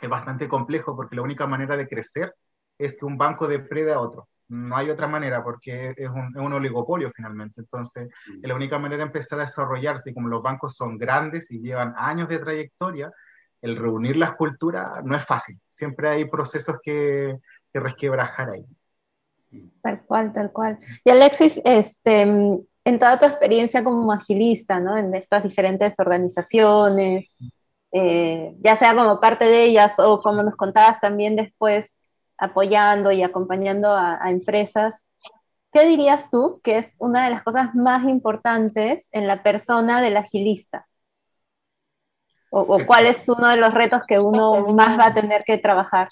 es 0.00 0.08
bastante 0.08 0.48
complejo 0.48 0.94
porque 0.94 1.16
la 1.16 1.22
única 1.22 1.46
manera 1.46 1.76
de 1.76 1.88
crecer 1.88 2.34
es 2.78 2.96
que 2.96 3.06
un 3.06 3.18
banco 3.18 3.48
deprede 3.48 3.92
a 3.92 4.00
otro 4.00 4.28
no 4.52 4.76
hay 4.76 4.90
otra 4.90 5.08
manera 5.08 5.42
porque 5.42 5.94
es 5.96 6.08
un, 6.08 6.30
es 6.34 6.40
un, 6.40 6.52
oligopolio 6.52 7.10
finalmente. 7.10 7.60
Entonces, 7.60 8.08
es 8.26 8.48
la 8.48 8.54
única 8.54 8.78
manera 8.78 8.98
de 8.98 9.06
empezar 9.06 9.40
a 9.40 9.44
desarrollarse 9.44 10.10
y 10.10 10.14
como 10.14 10.28
los 10.28 10.42
bancos 10.42 10.76
son 10.76 10.98
grandes 10.98 11.50
y 11.50 11.60
llevan 11.60 11.94
años 11.96 12.28
de 12.28 12.38
trayectoria, 12.38 13.10
el 13.62 13.76
reunir 13.76 14.16
las 14.16 14.34
culturas 14.34 15.02
no 15.04 15.16
es 15.16 15.24
fácil. 15.24 15.58
Siempre 15.70 16.08
hay 16.08 16.26
procesos 16.26 16.78
que, 16.82 17.38
que 17.72 17.80
resquebrajar 17.80 18.50
ahí. 18.50 18.66
Tal 19.82 20.02
cual, 20.04 20.32
tal 20.32 20.52
cual. 20.52 20.78
Y 21.04 21.10
Alexis, 21.10 21.60
este, 21.64 22.22
en 22.84 22.98
toda 22.98 23.18
tu 23.18 23.26
experiencia 23.26 23.84
como 23.84 24.12
agilista, 24.12 24.80
¿no? 24.80 24.96
En 24.96 25.14
estas 25.14 25.42
diferentes 25.42 25.98
organizaciones, 25.98 27.34
eh, 27.92 28.54
ya 28.60 28.76
sea 28.76 28.94
como 28.94 29.20
parte 29.20 29.44
de 29.44 29.64
ellas 29.64 29.98
o 29.98 30.18
como 30.18 30.42
nos 30.42 30.56
contabas 30.56 30.98
también 31.00 31.36
después, 31.36 31.98
apoyando 32.38 33.12
y 33.12 33.22
acompañando 33.22 33.94
a, 33.94 34.18
empresas, 34.30 35.06
¿qué 35.72 35.86
dirías 35.86 36.28
tú 36.30 36.60
que 36.64 36.78
es 36.78 36.94
una 36.98 37.24
de 37.24 37.30
las 37.30 37.42
cosas 37.42 37.74
más 37.74 38.04
importantes 38.04 39.06
en 39.12 39.26
la 39.28 39.42
persona 39.42 40.00
del 40.00 40.16
agilista? 40.16 40.86
O, 42.50 42.84
cuál 42.84 43.06
es 43.06 43.26
uno 43.28 43.48
de 43.48 43.56
los 43.56 43.72
retos 43.72 44.02
que 44.06 44.18
uno 44.18 44.66
más 44.74 44.98
va 44.98 45.06
a 45.06 45.14
tener 45.14 45.42
que 45.44 45.56
trabajar? 45.56 46.08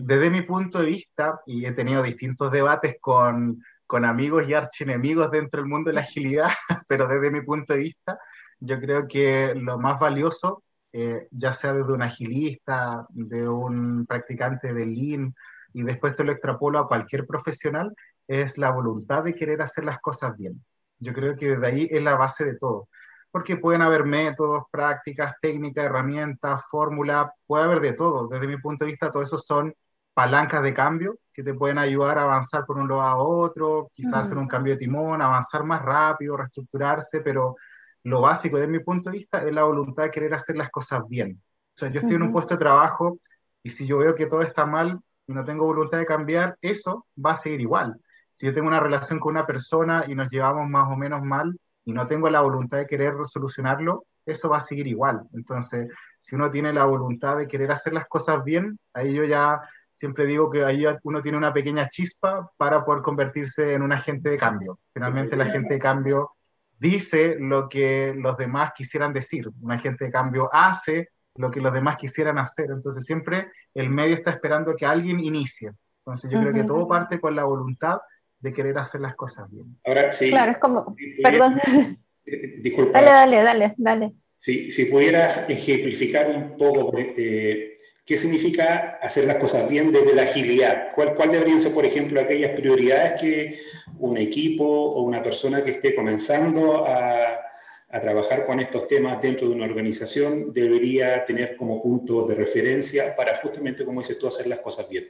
Desde 0.00 0.30
mi 0.30 0.42
punto 0.42 0.80
de 0.80 0.86
vista, 0.86 1.40
y 1.46 1.66
he 1.66 1.72
tenido 1.72 2.02
distintos 2.02 2.50
debates 2.50 2.96
con, 3.00 3.62
con 3.86 4.04
amigos 4.04 4.48
y 4.48 4.54
archienemigos 4.54 5.30
dentro 5.30 5.60
del 5.60 5.70
mundo 5.70 5.90
de 5.90 5.94
la 5.94 6.02
agilidad, 6.02 6.50
pero 6.88 7.06
desde 7.06 7.30
mi 7.30 7.42
punto 7.42 7.74
de 7.74 7.80
vista, 7.80 8.18
yo 8.60 8.78
creo 8.80 9.06
que 9.08 9.54
lo 9.54 9.78
más 9.78 9.98
valioso 9.98 10.64
eh, 10.96 11.26
ya 11.32 11.52
sea 11.52 11.72
desde 11.72 11.92
un 11.92 12.02
agilista, 12.02 13.04
de 13.10 13.48
un 13.48 14.06
practicante 14.06 14.72
de 14.72 14.86
Lean, 14.86 15.34
y 15.72 15.82
después 15.82 16.14
te 16.14 16.22
lo 16.22 16.30
extrapolo 16.30 16.78
a 16.78 16.86
cualquier 16.86 17.26
profesional, 17.26 17.92
es 18.28 18.58
la 18.58 18.70
voluntad 18.70 19.24
de 19.24 19.34
querer 19.34 19.60
hacer 19.60 19.84
las 19.84 19.98
cosas 19.98 20.36
bien. 20.36 20.64
Yo 21.00 21.12
creo 21.12 21.34
que 21.34 21.48
desde 21.50 21.66
ahí 21.66 21.88
es 21.90 22.00
la 22.00 22.14
base 22.14 22.44
de 22.44 22.56
todo, 22.58 22.88
porque 23.32 23.56
pueden 23.56 23.82
haber 23.82 24.04
métodos, 24.04 24.66
prácticas, 24.70 25.34
técnicas, 25.42 25.84
herramientas, 25.86 26.62
fórmulas, 26.70 27.26
puede 27.44 27.64
haber 27.64 27.80
de 27.80 27.94
todo. 27.94 28.28
Desde 28.28 28.46
mi 28.46 28.58
punto 28.58 28.84
de 28.84 28.92
vista, 28.92 29.10
todo 29.10 29.24
eso 29.24 29.36
son 29.36 29.74
palancas 30.14 30.62
de 30.62 30.72
cambio 30.72 31.18
que 31.32 31.42
te 31.42 31.54
pueden 31.54 31.78
ayudar 31.78 32.16
a 32.18 32.22
avanzar 32.22 32.64
por 32.64 32.78
un 32.78 32.88
lado 32.88 33.02
a 33.02 33.16
otro, 33.16 33.90
quizás 33.92 34.26
hacer 34.26 34.38
un 34.38 34.46
cambio 34.46 34.74
de 34.74 34.78
timón, 34.78 35.20
avanzar 35.20 35.64
más 35.64 35.82
rápido, 35.82 36.36
reestructurarse, 36.36 37.20
pero 37.20 37.56
lo 38.04 38.20
básico 38.20 38.56
desde 38.56 38.70
mi 38.70 38.78
punto 38.78 39.10
de 39.10 39.18
vista 39.18 39.38
es 39.38 39.52
la 39.52 39.64
voluntad 39.64 40.04
de 40.04 40.10
querer 40.10 40.32
hacer 40.32 40.56
las 40.56 40.70
cosas 40.70 41.02
bien. 41.08 41.42
O 41.74 41.78
sea, 41.78 41.88
yo 41.90 42.00
estoy 42.00 42.14
en 42.14 42.22
un 42.22 42.32
puesto 42.32 42.54
de 42.54 42.58
trabajo 42.58 43.18
y 43.64 43.70
si 43.70 43.84
yo 43.84 43.98
veo 43.98 44.14
que 44.14 44.26
todo 44.26 44.42
está 44.42 44.64
mal 44.64 45.00
y 45.26 45.32
no 45.32 45.44
tengo 45.44 45.64
voluntad 45.64 45.98
de 45.98 46.06
cambiar, 46.06 46.56
eso 46.60 47.06
va 47.24 47.32
a 47.32 47.36
seguir 47.36 47.60
igual. 47.60 47.98
Si 48.32 48.46
yo 48.46 48.52
tengo 48.52 48.68
una 48.68 48.78
relación 48.80 49.18
con 49.18 49.32
una 49.32 49.46
persona 49.46 50.04
y 50.06 50.14
nos 50.14 50.28
llevamos 50.28 50.68
más 50.68 50.86
o 50.88 50.96
menos 50.96 51.22
mal 51.22 51.58
y 51.84 51.92
no 51.92 52.06
tengo 52.06 52.30
la 52.30 52.42
voluntad 52.42 52.78
de 52.78 52.86
querer 52.86 53.14
solucionarlo, 53.24 54.06
eso 54.24 54.48
va 54.48 54.58
a 54.58 54.60
seguir 54.60 54.86
igual. 54.86 55.22
Entonces, 55.32 55.88
si 56.18 56.36
uno 56.36 56.50
tiene 56.50 56.72
la 56.72 56.84
voluntad 56.84 57.38
de 57.38 57.48
querer 57.48 57.72
hacer 57.72 57.92
las 57.92 58.06
cosas 58.06 58.44
bien, 58.44 58.78
ahí 58.92 59.14
yo 59.14 59.24
ya 59.24 59.60
siempre 59.94 60.26
digo 60.26 60.50
que 60.50 60.64
ahí 60.64 60.84
uno 61.02 61.22
tiene 61.22 61.38
una 61.38 61.52
pequeña 61.52 61.88
chispa 61.88 62.50
para 62.56 62.84
poder 62.84 63.02
convertirse 63.02 63.74
en 63.74 63.82
un 63.82 63.92
agente 63.92 64.30
de 64.30 64.36
cambio. 64.36 64.80
Finalmente, 64.92 65.34
el 65.34 65.40
agente 65.40 65.74
de 65.74 65.80
cambio 65.80 66.32
dice 66.78 67.36
lo 67.38 67.68
que 67.68 68.14
los 68.16 68.36
demás 68.36 68.72
quisieran 68.74 69.12
decir. 69.12 69.48
Un 69.60 69.72
agente 69.72 70.06
de 70.06 70.10
cambio 70.10 70.48
hace 70.52 71.10
lo 71.36 71.50
que 71.50 71.60
los 71.60 71.72
demás 71.72 71.96
quisieran 71.96 72.38
hacer. 72.38 72.70
Entonces 72.70 73.04
siempre 73.04 73.50
el 73.74 73.90
medio 73.90 74.14
está 74.14 74.30
esperando 74.30 74.74
que 74.76 74.86
alguien 74.86 75.20
inicie. 75.20 75.72
Entonces 76.00 76.30
yo 76.30 76.40
creo 76.40 76.52
que 76.52 76.64
todo 76.64 76.86
parte 76.86 77.18
con 77.18 77.34
la 77.34 77.44
voluntad 77.44 77.98
de 78.38 78.52
querer 78.52 78.76
hacer 78.76 79.00
las 79.00 79.16
cosas 79.16 79.50
bien. 79.50 79.78
Ahora 79.84 80.12
sí. 80.12 80.28
Claro, 80.28 80.52
es 80.52 80.58
como, 80.58 80.94
perdón. 81.22 81.58
Disculpa. 82.58 83.00
Dale, 83.00 83.10
dale, 83.10 83.42
dale, 83.42 83.74
dale. 83.78 84.12
Si, 84.36 84.70
si 84.70 84.86
pudieras 84.86 85.48
ejemplificar 85.48 86.28
un 86.28 86.56
poco 86.56 86.92
eh, 86.98 87.73
qué 88.04 88.16
significa 88.16 88.98
hacer 89.00 89.24
las 89.24 89.38
cosas 89.38 89.68
bien 89.68 89.90
desde 89.90 90.14
la 90.14 90.22
agilidad, 90.22 90.88
¿cuál, 90.94 91.14
cuál 91.14 91.30
deberían 91.30 91.60
ser, 91.60 91.72
por 91.72 91.86
ejemplo, 91.86 92.20
aquellas 92.20 92.50
prioridades 92.50 93.20
que 93.20 93.58
un 93.98 94.18
equipo 94.18 94.64
o 94.64 95.02
una 95.02 95.22
persona 95.22 95.62
que 95.62 95.70
esté 95.72 95.94
comenzando 95.94 96.86
a, 96.86 97.40
trabajar 98.02 98.44
con 98.44 98.58
estos 98.58 98.88
temas 98.88 99.20
dentro 99.20 99.48
de 99.48 99.54
una 99.54 99.66
organización 99.66 100.52
debería 100.52 101.24
tener 101.24 101.54
como 101.54 101.80
punto 101.80 102.26
de 102.26 102.34
referencia 102.34 103.14
para 103.14 103.36
justamente, 103.36 103.84
como 103.84 104.00
dices 104.00 104.18
tú, 104.18 104.26
hacer 104.26 104.48
las 104.48 104.58
cosas 104.58 104.90
bien. 104.90 105.04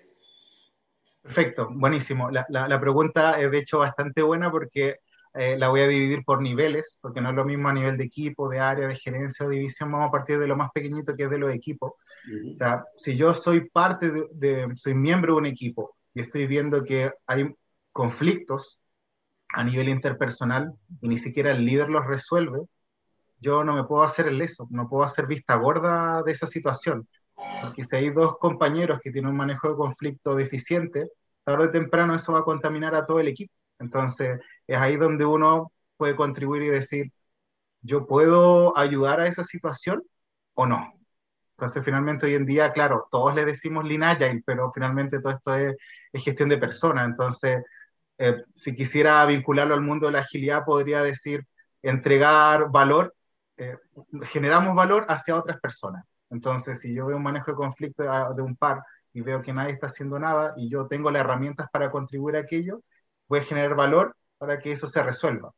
Perfecto, 1.22 1.70
buenísimo. 1.72 2.30
La, 2.30 2.44
la, 2.50 2.78
pregunta 2.78 3.40
es 3.40 3.50
de 3.50 3.56
hecho 3.56 3.78
bastante 3.78 4.20
buena 4.20 4.50
porque 4.50 4.98
eh, 5.34 5.56
la 5.58 5.68
voy 5.68 5.80
a 5.80 5.88
dividir 5.88 6.24
por 6.24 6.40
niveles, 6.40 6.98
porque 7.02 7.20
no 7.20 7.30
es 7.30 7.34
lo 7.34 7.44
mismo 7.44 7.68
a 7.68 7.72
nivel 7.72 7.96
de 7.96 8.04
equipo, 8.04 8.48
de 8.48 8.60
área, 8.60 8.86
de 8.86 8.94
gerencia 8.94 9.44
o 9.44 9.48
división, 9.48 9.90
vamos 9.90 10.08
a 10.08 10.12
partir 10.12 10.38
de 10.38 10.46
lo 10.46 10.56
más 10.56 10.70
pequeñito 10.72 11.16
que 11.16 11.24
es 11.24 11.30
de 11.30 11.38
los 11.38 11.52
equipos. 11.52 11.92
O 12.52 12.56
sea, 12.56 12.84
si 12.96 13.16
yo 13.16 13.34
soy 13.34 13.68
parte 13.68 14.12
de, 14.32 14.68
soy 14.76 14.94
miembro 14.94 15.34
de 15.34 15.38
un 15.38 15.46
equipo 15.46 15.96
y 16.14 16.20
estoy 16.20 16.46
viendo 16.46 16.84
que 16.84 17.10
hay 17.26 17.52
conflictos 17.90 18.80
a 19.52 19.64
nivel 19.64 19.88
interpersonal 19.88 20.72
y 21.00 21.08
ni 21.08 21.18
siquiera 21.18 21.50
el 21.50 21.64
líder 21.64 21.90
los 21.90 22.06
resuelve, 22.06 22.60
yo 23.40 23.64
no 23.64 23.74
me 23.74 23.84
puedo 23.84 24.04
hacer 24.04 24.28
el 24.28 24.38
leso, 24.38 24.68
no 24.70 24.88
puedo 24.88 25.02
hacer 25.02 25.26
vista 25.26 25.56
gorda 25.56 26.22
de 26.22 26.32
esa 26.32 26.46
situación. 26.46 27.08
Porque 27.60 27.84
si 27.84 27.96
hay 27.96 28.10
dos 28.10 28.38
compañeros 28.38 29.00
que 29.02 29.10
tienen 29.10 29.32
un 29.32 29.36
manejo 29.36 29.68
de 29.68 29.76
conflicto 29.76 30.36
deficiente, 30.36 31.08
tarde 31.42 31.66
o 31.66 31.70
temprano 31.70 32.14
eso 32.14 32.32
va 32.32 32.38
a 32.40 32.44
contaminar 32.44 32.94
a 32.94 33.04
todo 33.04 33.18
el 33.18 33.28
equipo. 33.28 33.52
Entonces, 33.78 34.40
es 34.66 34.78
ahí 34.78 34.96
donde 34.96 35.24
uno 35.24 35.72
puede 35.96 36.16
contribuir 36.16 36.62
y 36.62 36.68
decir, 36.68 37.12
¿yo 37.82 38.06
puedo 38.06 38.76
ayudar 38.78 39.20
a 39.20 39.26
esa 39.28 39.44
situación 39.44 40.02
o 40.54 40.66
no? 40.66 40.92
Entonces, 41.52 41.84
finalmente, 41.84 42.26
hoy 42.26 42.34
en 42.34 42.46
día, 42.46 42.72
claro, 42.72 43.06
todos 43.10 43.34
le 43.34 43.44
decimos 43.44 43.84
Lean 43.84 44.02
Agile, 44.02 44.42
pero 44.44 44.70
finalmente 44.72 45.20
todo 45.20 45.32
esto 45.32 45.54
es, 45.54 45.76
es 46.12 46.24
gestión 46.24 46.48
de 46.48 46.58
personas. 46.58 47.06
Entonces, 47.06 47.62
eh, 48.18 48.44
si 48.54 48.74
quisiera 48.74 49.24
vincularlo 49.26 49.74
al 49.74 49.80
mundo 49.80 50.06
de 50.06 50.12
la 50.12 50.20
agilidad, 50.20 50.64
podría 50.64 51.02
decir 51.02 51.46
entregar 51.82 52.70
valor, 52.70 53.14
eh, 53.56 53.76
generamos 54.24 54.74
valor 54.74 55.06
hacia 55.08 55.36
otras 55.36 55.60
personas. 55.60 56.04
Entonces, 56.30 56.80
si 56.80 56.94
yo 56.94 57.06
veo 57.06 57.16
un 57.16 57.22
manejo 57.22 57.52
de 57.52 57.56
conflicto 57.56 58.02
de, 58.34 58.42
un 58.42 58.56
par 58.56 58.82
y 59.12 59.20
veo 59.20 59.42
que 59.42 59.52
nadie 59.52 59.72
está 59.72 59.86
haciendo 59.86 60.18
nada 60.18 60.54
y 60.56 60.68
yo 60.68 60.86
tengo 60.86 61.10
las 61.10 61.20
herramientas 61.20 61.68
para 61.72 61.90
contribuir 61.90 62.36
a 62.36 62.40
aquello, 62.40 62.82
voy 63.28 63.40
a 63.40 63.44
generar 63.44 63.74
valor 63.76 64.16
para 64.46 64.58
que 64.60 64.72
eso 64.72 64.86
se 64.86 65.02
resuelva. 65.02 65.52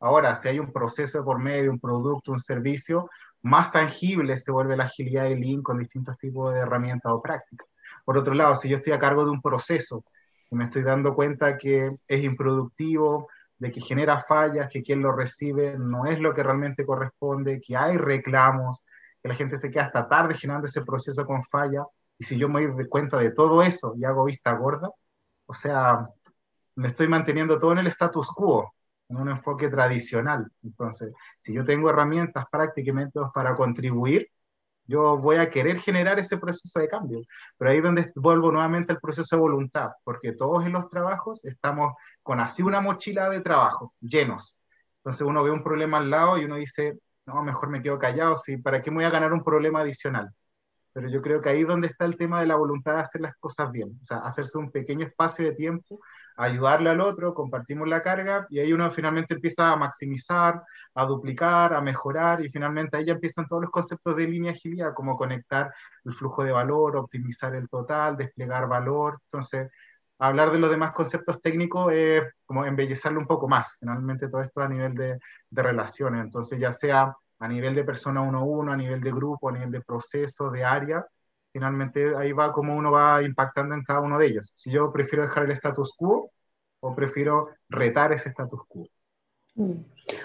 Ahora, 0.00 0.34
si 0.34 0.48
hay 0.48 0.58
un 0.58 0.72
proceso 0.72 1.24
por 1.24 1.38
medio, 1.38 1.70
un 1.70 1.80
producto, 1.80 2.32
un 2.32 2.40
servicio, 2.40 3.10
más 3.42 3.72
tangible 3.72 4.36
se 4.38 4.52
vuelve 4.52 4.76
la 4.76 4.84
agilidad 4.84 5.24
de 5.24 5.36
Lean 5.36 5.62
con 5.62 5.78
distintos 5.78 6.16
tipos 6.18 6.54
de 6.54 6.60
herramientas 6.60 7.12
o 7.12 7.22
prácticas. 7.22 7.68
Por 8.04 8.16
otro 8.18 8.34
lado, 8.34 8.54
si 8.56 8.68
yo 8.68 8.76
estoy 8.76 8.92
a 8.92 8.98
cargo 8.98 9.24
de 9.24 9.30
un 9.30 9.42
proceso 9.42 10.04
me 10.50 10.64
estoy 10.64 10.82
dando 10.82 11.14
cuenta 11.14 11.56
que 11.56 11.88
es 12.08 12.24
improductivo, 12.24 13.28
de 13.58 13.70
que 13.70 13.80
genera 13.80 14.18
fallas, 14.20 14.68
que 14.70 14.82
quien 14.82 15.02
lo 15.02 15.12
recibe 15.12 15.76
no 15.78 16.06
es 16.06 16.18
lo 16.18 16.34
que 16.34 16.42
realmente 16.42 16.84
corresponde, 16.86 17.60
que 17.60 17.76
hay 17.76 17.96
reclamos, 17.96 18.78
que 19.22 19.28
la 19.28 19.34
gente 19.34 19.58
se 19.58 19.70
queda 19.70 19.84
hasta 19.84 20.08
tarde 20.08 20.34
generando 20.34 20.66
ese 20.66 20.82
proceso 20.82 21.26
con 21.26 21.44
falla. 21.44 21.84
Y 22.18 22.24
si 22.24 22.36
yo 22.38 22.48
me 22.48 22.66
doy 22.66 22.88
cuenta 22.88 23.18
de 23.18 23.32
todo 23.32 23.62
eso 23.62 23.94
y 23.96 24.04
hago 24.04 24.24
vista 24.24 24.52
gorda, 24.52 24.90
o 25.46 25.54
sea, 25.54 26.08
me 26.76 26.88
estoy 26.88 27.08
manteniendo 27.08 27.58
todo 27.58 27.72
en 27.72 27.78
el 27.78 27.86
status 27.88 28.28
quo, 28.34 28.74
en 29.08 29.16
un 29.16 29.28
enfoque 29.30 29.68
tradicional. 29.68 30.50
Entonces, 30.62 31.12
si 31.38 31.52
yo 31.54 31.64
tengo 31.64 31.90
herramientas 31.90 32.44
prácticamente 32.50 33.20
para 33.34 33.54
contribuir, 33.56 34.28
Yo 34.86 35.16
voy 35.18 35.36
a 35.36 35.50
querer 35.50 35.78
generar 35.78 36.18
ese 36.18 36.36
proceso 36.38 36.80
de 36.80 36.88
cambio, 36.88 37.22
pero 37.56 37.70
ahí 37.70 37.78
es 37.78 37.82
donde 37.82 38.10
vuelvo 38.16 38.50
nuevamente 38.50 38.92
al 38.92 39.00
proceso 39.00 39.36
de 39.36 39.40
voluntad, 39.42 39.90
porque 40.04 40.32
todos 40.32 40.66
en 40.66 40.72
los 40.72 40.90
trabajos 40.90 41.44
estamos 41.44 41.94
con 42.22 42.40
así 42.40 42.62
una 42.62 42.80
mochila 42.80 43.30
de 43.30 43.40
trabajo, 43.40 43.94
llenos. 44.00 44.58
Entonces 44.98 45.22
uno 45.26 45.44
ve 45.44 45.50
un 45.52 45.62
problema 45.62 45.98
al 45.98 46.10
lado 46.10 46.38
y 46.38 46.44
uno 46.44 46.56
dice, 46.56 46.98
no, 47.26 47.42
mejor 47.44 47.68
me 47.70 47.82
quedo 47.82 47.98
callado, 47.98 48.36
¿sí? 48.36 48.56
¿para 48.56 48.82
qué 48.82 48.90
me 48.90 48.96
voy 48.96 49.04
a 49.04 49.10
ganar 49.10 49.32
un 49.32 49.44
problema 49.44 49.80
adicional? 49.80 50.30
Pero 50.92 51.08
yo 51.08 51.22
creo 51.22 51.40
que 51.40 51.48
ahí 51.48 51.60
es 51.62 51.68
donde 51.68 51.88
está 51.88 52.04
el 52.04 52.16
tema 52.16 52.40
de 52.40 52.46
la 52.46 52.56
voluntad 52.56 52.94
de 52.94 53.00
hacer 53.00 53.20
las 53.20 53.36
cosas 53.36 53.70
bien, 53.70 53.98
o 54.02 54.04
sea, 54.04 54.18
hacerse 54.18 54.58
un 54.58 54.70
pequeño 54.70 55.06
espacio 55.06 55.44
de 55.44 55.52
tiempo, 55.54 56.00
ayudarle 56.36 56.90
al 56.90 57.00
otro, 57.00 57.34
compartimos 57.34 57.86
la 57.88 58.02
carga 58.02 58.46
y 58.50 58.58
ahí 58.60 58.72
uno 58.72 58.90
finalmente 58.90 59.34
empieza 59.34 59.70
a 59.70 59.76
maximizar, 59.76 60.62
a 60.94 61.04
duplicar, 61.04 61.74
a 61.74 61.80
mejorar 61.80 62.44
y 62.44 62.48
finalmente 62.48 62.96
ahí 62.96 63.04
ya 63.04 63.12
empiezan 63.12 63.46
todos 63.46 63.62
los 63.62 63.70
conceptos 63.70 64.16
de 64.16 64.26
línea 64.26 64.52
agilidad, 64.52 64.94
como 64.94 65.16
conectar 65.16 65.72
el 66.04 66.14
flujo 66.14 66.42
de 66.42 66.52
valor, 66.52 66.96
optimizar 66.96 67.54
el 67.54 67.68
total, 67.68 68.16
desplegar 68.16 68.66
valor. 68.68 69.18
Entonces, 69.24 69.70
hablar 70.18 70.50
de 70.50 70.58
los 70.58 70.70
demás 70.70 70.92
conceptos 70.92 71.40
técnicos 71.42 71.92
es 71.92 72.22
como 72.44 72.64
embellecerlo 72.64 73.20
un 73.20 73.26
poco 73.26 73.48
más, 73.48 73.76
finalmente 73.78 74.28
todo 74.28 74.42
esto 74.42 74.60
a 74.60 74.68
nivel 74.68 74.94
de, 74.94 75.18
de 75.50 75.62
relaciones, 75.62 76.22
entonces 76.22 76.58
ya 76.58 76.72
sea 76.72 77.14
a 77.40 77.48
nivel 77.48 77.74
de 77.74 77.84
persona 77.84 78.20
uno 78.20 78.38
a 78.38 78.44
uno, 78.44 78.72
a 78.72 78.76
nivel 78.76 79.00
de 79.00 79.10
grupo, 79.10 79.48
a 79.48 79.52
nivel 79.52 79.72
de 79.72 79.80
proceso, 79.80 80.50
de 80.50 80.62
área, 80.62 81.04
finalmente 81.52 82.14
ahí 82.16 82.32
va 82.32 82.52
como 82.52 82.76
uno 82.76 82.92
va 82.92 83.22
impactando 83.22 83.74
en 83.74 83.82
cada 83.82 84.00
uno 84.00 84.18
de 84.18 84.26
ellos. 84.26 84.52
Si 84.56 84.70
yo 84.70 84.92
prefiero 84.92 85.22
dejar 85.22 85.44
el 85.44 85.52
status 85.52 85.94
quo 85.96 86.30
o 86.80 86.94
prefiero 86.94 87.48
retar 87.68 88.12
ese 88.12 88.28
status 88.28 88.60
quo. 88.68 88.86
Mm. 89.54 89.72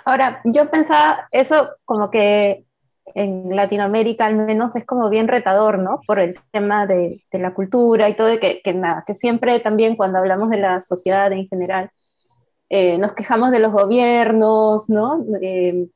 Ahora, 0.05 0.41
yo 0.43 0.69
pensaba 0.69 1.27
eso 1.31 1.71
como 1.85 2.11
que 2.11 2.65
en 3.13 3.55
Latinoamérica 3.55 4.25
al 4.25 4.35
menos 4.35 4.75
es 4.75 4.85
como 4.85 5.09
bien 5.09 5.27
retador, 5.27 5.79
¿no? 5.79 6.01
Por 6.07 6.19
el 6.19 6.39
tema 6.51 6.85
de, 6.85 7.23
de 7.31 7.39
la 7.39 7.53
cultura 7.53 8.09
y 8.09 8.15
todo, 8.15 8.27
de 8.27 8.39
que, 8.39 8.61
que, 8.61 8.73
nada, 8.73 9.03
que 9.05 9.13
siempre 9.13 9.59
también 9.59 9.95
cuando 9.95 10.17
hablamos 10.19 10.49
de 10.49 10.57
la 10.57 10.81
sociedad 10.81 11.31
en 11.31 11.47
general, 11.47 11.91
eh, 12.69 12.97
nos 12.97 13.13
quejamos 13.13 13.51
de 13.51 13.59
los 13.59 13.71
gobiernos, 13.71 14.89
¿no? 14.89 15.23
Eh, 15.41 15.87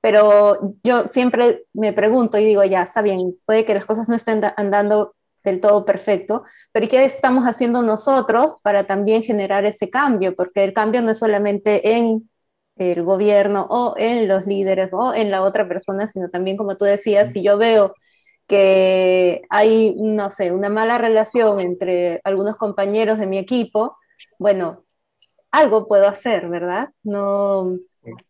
pero 0.00 0.76
yo 0.84 1.06
siempre 1.06 1.64
me 1.72 1.92
pregunto 1.92 2.38
y 2.38 2.44
digo, 2.44 2.64
ya, 2.64 2.82
está 2.84 3.02
bien, 3.02 3.34
puede 3.46 3.64
que 3.64 3.74
las 3.74 3.84
cosas 3.86 4.08
no 4.08 4.14
estén 4.16 4.42
andando 4.56 5.14
del 5.44 5.60
todo 5.60 5.84
perfecto, 5.84 6.44
pero 6.72 6.86
¿y 6.86 6.88
qué 6.88 7.04
estamos 7.04 7.44
haciendo 7.44 7.82
nosotros 7.82 8.54
para 8.62 8.84
también 8.84 9.22
generar 9.22 9.64
ese 9.64 9.90
cambio? 9.90 10.34
Porque 10.34 10.64
el 10.64 10.72
cambio 10.72 11.02
no 11.02 11.10
es 11.12 11.18
solamente 11.18 11.96
en 11.96 12.28
el 12.76 13.02
gobierno 13.02 13.66
o 13.70 13.94
en 13.96 14.28
los 14.28 14.46
líderes 14.46 14.90
o 14.92 15.14
en 15.14 15.30
la 15.30 15.42
otra 15.42 15.68
persona, 15.68 16.06
sino 16.08 16.28
también, 16.30 16.56
como 16.56 16.76
tú 16.76 16.84
decías, 16.84 17.32
si 17.32 17.42
yo 17.42 17.58
veo 17.58 17.94
que 18.46 19.42
hay, 19.50 19.94
no 19.96 20.30
sé, 20.30 20.52
una 20.52 20.70
mala 20.70 20.98
relación 20.98 21.60
entre 21.60 22.20
algunos 22.24 22.56
compañeros 22.56 23.18
de 23.18 23.26
mi 23.26 23.38
equipo, 23.38 23.96
bueno, 24.38 24.84
algo 25.50 25.88
puedo 25.88 26.08
hacer, 26.08 26.48
¿verdad? 26.48 26.90
No, 27.02 27.78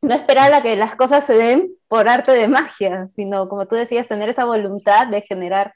no 0.02 0.14
esperar 0.14 0.52
a 0.52 0.62
que 0.62 0.76
las 0.76 0.94
cosas 0.96 1.24
se 1.24 1.34
den 1.34 1.72
por 1.88 2.08
arte 2.08 2.32
de 2.32 2.48
magia, 2.48 3.08
sino, 3.08 3.48
como 3.48 3.66
tú 3.66 3.74
decías, 3.74 4.08
tener 4.08 4.28
esa 4.28 4.44
voluntad 4.44 5.06
de 5.08 5.22
generar 5.22 5.74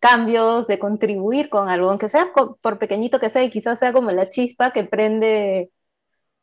cambios, 0.00 0.66
de 0.66 0.78
contribuir 0.78 1.48
con 1.48 1.68
algo, 1.68 1.88
aunque 1.88 2.08
sea 2.08 2.32
por 2.60 2.78
pequeñito 2.78 3.20
que 3.20 3.30
sea, 3.30 3.44
y 3.44 3.50
quizás 3.50 3.78
sea 3.78 3.92
como 3.92 4.10
la 4.10 4.28
chispa 4.28 4.72
que 4.72 4.84
prende 4.84 5.70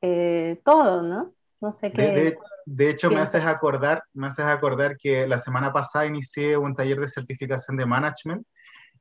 eh, 0.02 0.62
todo, 0.64 1.02
¿no? 1.02 1.34
No 1.62 1.72
sé 1.72 1.92
qué. 1.92 2.02
De, 2.04 2.38
de 2.66 2.90
hecho, 2.90 3.10
me 3.10 3.20
haces, 3.20 3.44
acordar, 3.44 4.04
me 4.14 4.28
haces 4.28 4.46
acordar 4.46 4.96
que 4.96 5.28
la 5.28 5.38
semana 5.38 5.74
pasada 5.74 6.06
inicié 6.06 6.56
un 6.56 6.76
taller 6.76 7.00
de 7.00 7.08
certificación 7.08 7.76
de 7.76 7.86
management 7.86 8.46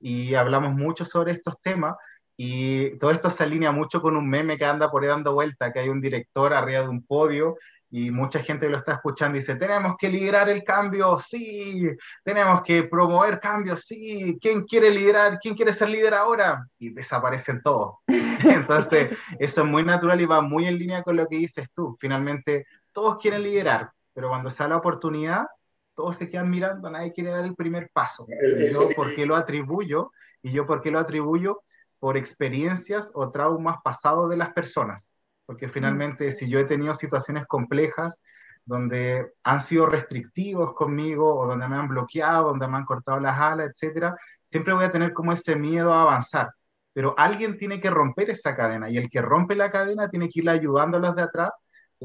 y 0.00 0.35
hablamos 0.35 0.75
mucho 0.75 1.05
sobre 1.05 1.33
estos 1.33 1.61
temas. 1.62 1.95
Y 2.37 2.97
todo 2.99 3.11
esto 3.11 3.31
se 3.31 3.43
alinea 3.43 3.73
mucho 3.73 4.00
con 4.00 4.17
un 4.17 4.28
meme 4.28 4.57
que 4.57 4.64
anda 4.64 4.90
por 4.90 5.02
ahí 5.02 5.09
dando 5.09 5.35
vuelta, 5.35 5.73
que 5.73 5.81
hay 5.81 5.88
un 5.88 6.00
director 6.00 6.55
arriba 6.55 6.83
de 6.83 6.88
un 6.88 7.05
podio 7.05 7.57
y 7.90 8.11
mucha 8.11 8.40
gente 8.40 8.68
lo 8.68 8.76
está 8.76 8.95
escuchando 8.95 9.37
y 9.37 9.40
dice, 9.40 9.57
tenemos 9.57 9.97
que 9.97 10.11
liderar 10.11 10.49
el 10.50 10.62
cambio, 10.62 11.18
sí, 11.18 11.88
tenemos 12.23 12.62
que 12.62 12.85
promover 12.85 13.40
cambios, 13.40 13.85
sí, 13.85 14.38
¿quién 14.40 14.64
quiere 14.64 14.90
liderar? 14.90 15.38
¿Quién 15.40 15.54
quiere 15.54 15.73
ser 15.73 15.88
líder 15.88 16.14
ahora? 16.14 16.66
Y 16.78 16.90
desaparecen 16.90 17.62
todos. 17.62 17.97
Entonces, 18.07 19.17
eso 19.39 19.62
es 19.62 19.67
muy 19.67 19.84
natural 19.84 20.21
y 20.21 20.26
va 20.26 20.41
muy 20.43 20.67
en 20.67 20.78
línea 20.78 21.02
con 21.02 21.17
lo 21.17 21.26
que 21.26 21.36
dices 21.36 21.69
tú. 21.75 21.97
Finalmente, 21.99 22.67
todos 22.93 23.19
quieren 23.19 23.43
liderar, 23.43 23.91
pero 24.12 24.28
cuando 24.28 24.50
se 24.50 24.62
da 24.62 24.69
la 24.69 24.76
oportunidad, 24.76 25.47
todos 25.95 26.17
se 26.17 26.28
quedan 26.28 26.50
mirando, 26.50 26.91
nadie 26.91 27.12
quiere 27.12 27.30
dar 27.30 27.45
el 27.45 27.56
primer 27.56 27.91
paso. 27.93 28.26
Y 28.28 28.71
yo, 28.71 28.89
¿por 28.95 29.15
qué 29.15 29.25
lo 29.25 29.34
atribuyo? 29.34 30.12
Y 30.43 30.52
yo, 30.52 30.67
¿por 30.67 30.80
qué 30.80 30.91
lo 30.91 30.99
atribuyo? 30.99 31.62
Por 31.99 32.17
experiencias 32.17 33.10
o 33.15 33.30
traumas 33.30 33.78
pasados 33.82 34.30
de 34.30 34.36
las 34.36 34.52
personas 34.52 35.15
porque 35.49 35.67
finalmente 35.67 36.30
si 36.30 36.47
yo 36.47 36.58
he 36.58 36.65
tenido 36.65 36.93
situaciones 36.93 37.47
complejas 37.47 38.23
donde 38.67 39.32
han 39.45 39.63
sido 39.63 39.87
restrictivos 39.87 40.75
conmigo 40.75 41.34
o 41.34 41.47
donde 41.47 41.67
me 41.67 41.76
han 41.76 41.89
bloqueado, 41.89 42.49
donde 42.49 42.69
me 42.69 42.76
han 42.76 42.84
cortado 42.84 43.19
las 43.19 43.41
alas, 43.41 43.71
etcétera, 43.71 44.15
siempre 44.45 44.75
voy 44.75 44.84
a 44.84 44.91
tener 44.91 45.15
como 45.15 45.32
ese 45.32 45.56
miedo 45.56 45.95
a 45.95 46.02
avanzar. 46.02 46.50
Pero 46.93 47.15
alguien 47.17 47.56
tiene 47.56 47.80
que 47.80 47.89
romper 47.89 48.28
esa 48.28 48.54
cadena 48.54 48.91
y 48.91 48.99
el 48.99 49.08
que 49.08 49.23
rompe 49.23 49.54
la 49.54 49.71
cadena 49.71 50.11
tiene 50.11 50.28
que 50.28 50.41
ir 50.41 50.50
ayudando 50.50 50.99
a 50.99 51.00
los 51.00 51.17
de 51.17 51.23
atrás 51.23 51.50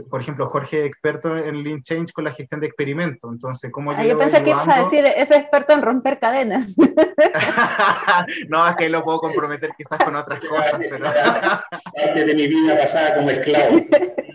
por 0.10 0.21
ejemplo, 0.21 0.49
Jorge 0.49 0.86
experto 0.86 1.38
en 1.38 1.63
Lean 1.63 1.84
Change 1.84 2.13
con 2.13 2.23
la 2.23 2.32
gestión 2.32 2.60
de 2.60 2.65
experimentos. 2.65 3.32
Entonces, 3.32 3.71
¿cómo 3.71 3.91
yo, 3.93 3.99
ah, 3.99 4.03
yo 4.03 4.17
pensé 4.17 4.43
que 4.43 4.49
ibas 4.49 4.67
a 4.67 4.84
decir, 4.86 5.06
es 5.06 5.29
experto 5.29 5.73
en 5.73 5.84
romper 5.84 6.19
cadenas. 6.19 6.75
no, 8.49 8.67
es 8.67 8.75
que 8.75 8.89
lo 8.89 9.03
puedo 9.03 9.19
comprometer 9.19 9.69
quizás 9.77 9.99
con 10.03 10.15
otras 10.15 10.39
cosas. 10.47 10.79
Pero... 10.89 11.06
Parte 11.06 12.25
de 12.25 12.34
mi 12.34 12.47
vida 12.47 12.75
pasada 12.75 13.15
como 13.15 13.29
esclavo. 13.29 13.82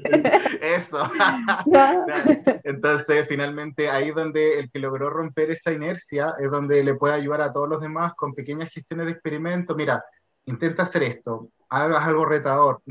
Eso. 0.60 1.10
Entonces, 2.62 3.26
finalmente, 3.28 3.90
ahí 3.90 4.12
donde 4.12 4.60
el 4.60 4.70
que 4.70 4.78
logró 4.78 5.10
romper 5.10 5.50
esa 5.50 5.72
inercia 5.72 6.34
es 6.38 6.50
donde 6.50 6.84
le 6.84 6.94
puede 6.94 7.14
ayudar 7.14 7.42
a 7.42 7.50
todos 7.50 7.68
los 7.68 7.80
demás 7.80 8.14
con 8.14 8.32
pequeñas 8.32 8.70
gestiones 8.70 9.06
de 9.06 9.12
experimentos. 9.12 9.76
Mira, 9.76 10.04
intenta 10.44 10.84
hacer 10.84 11.02
esto, 11.02 11.50
hagas 11.68 12.04
algo 12.06 12.24
retador. 12.24 12.82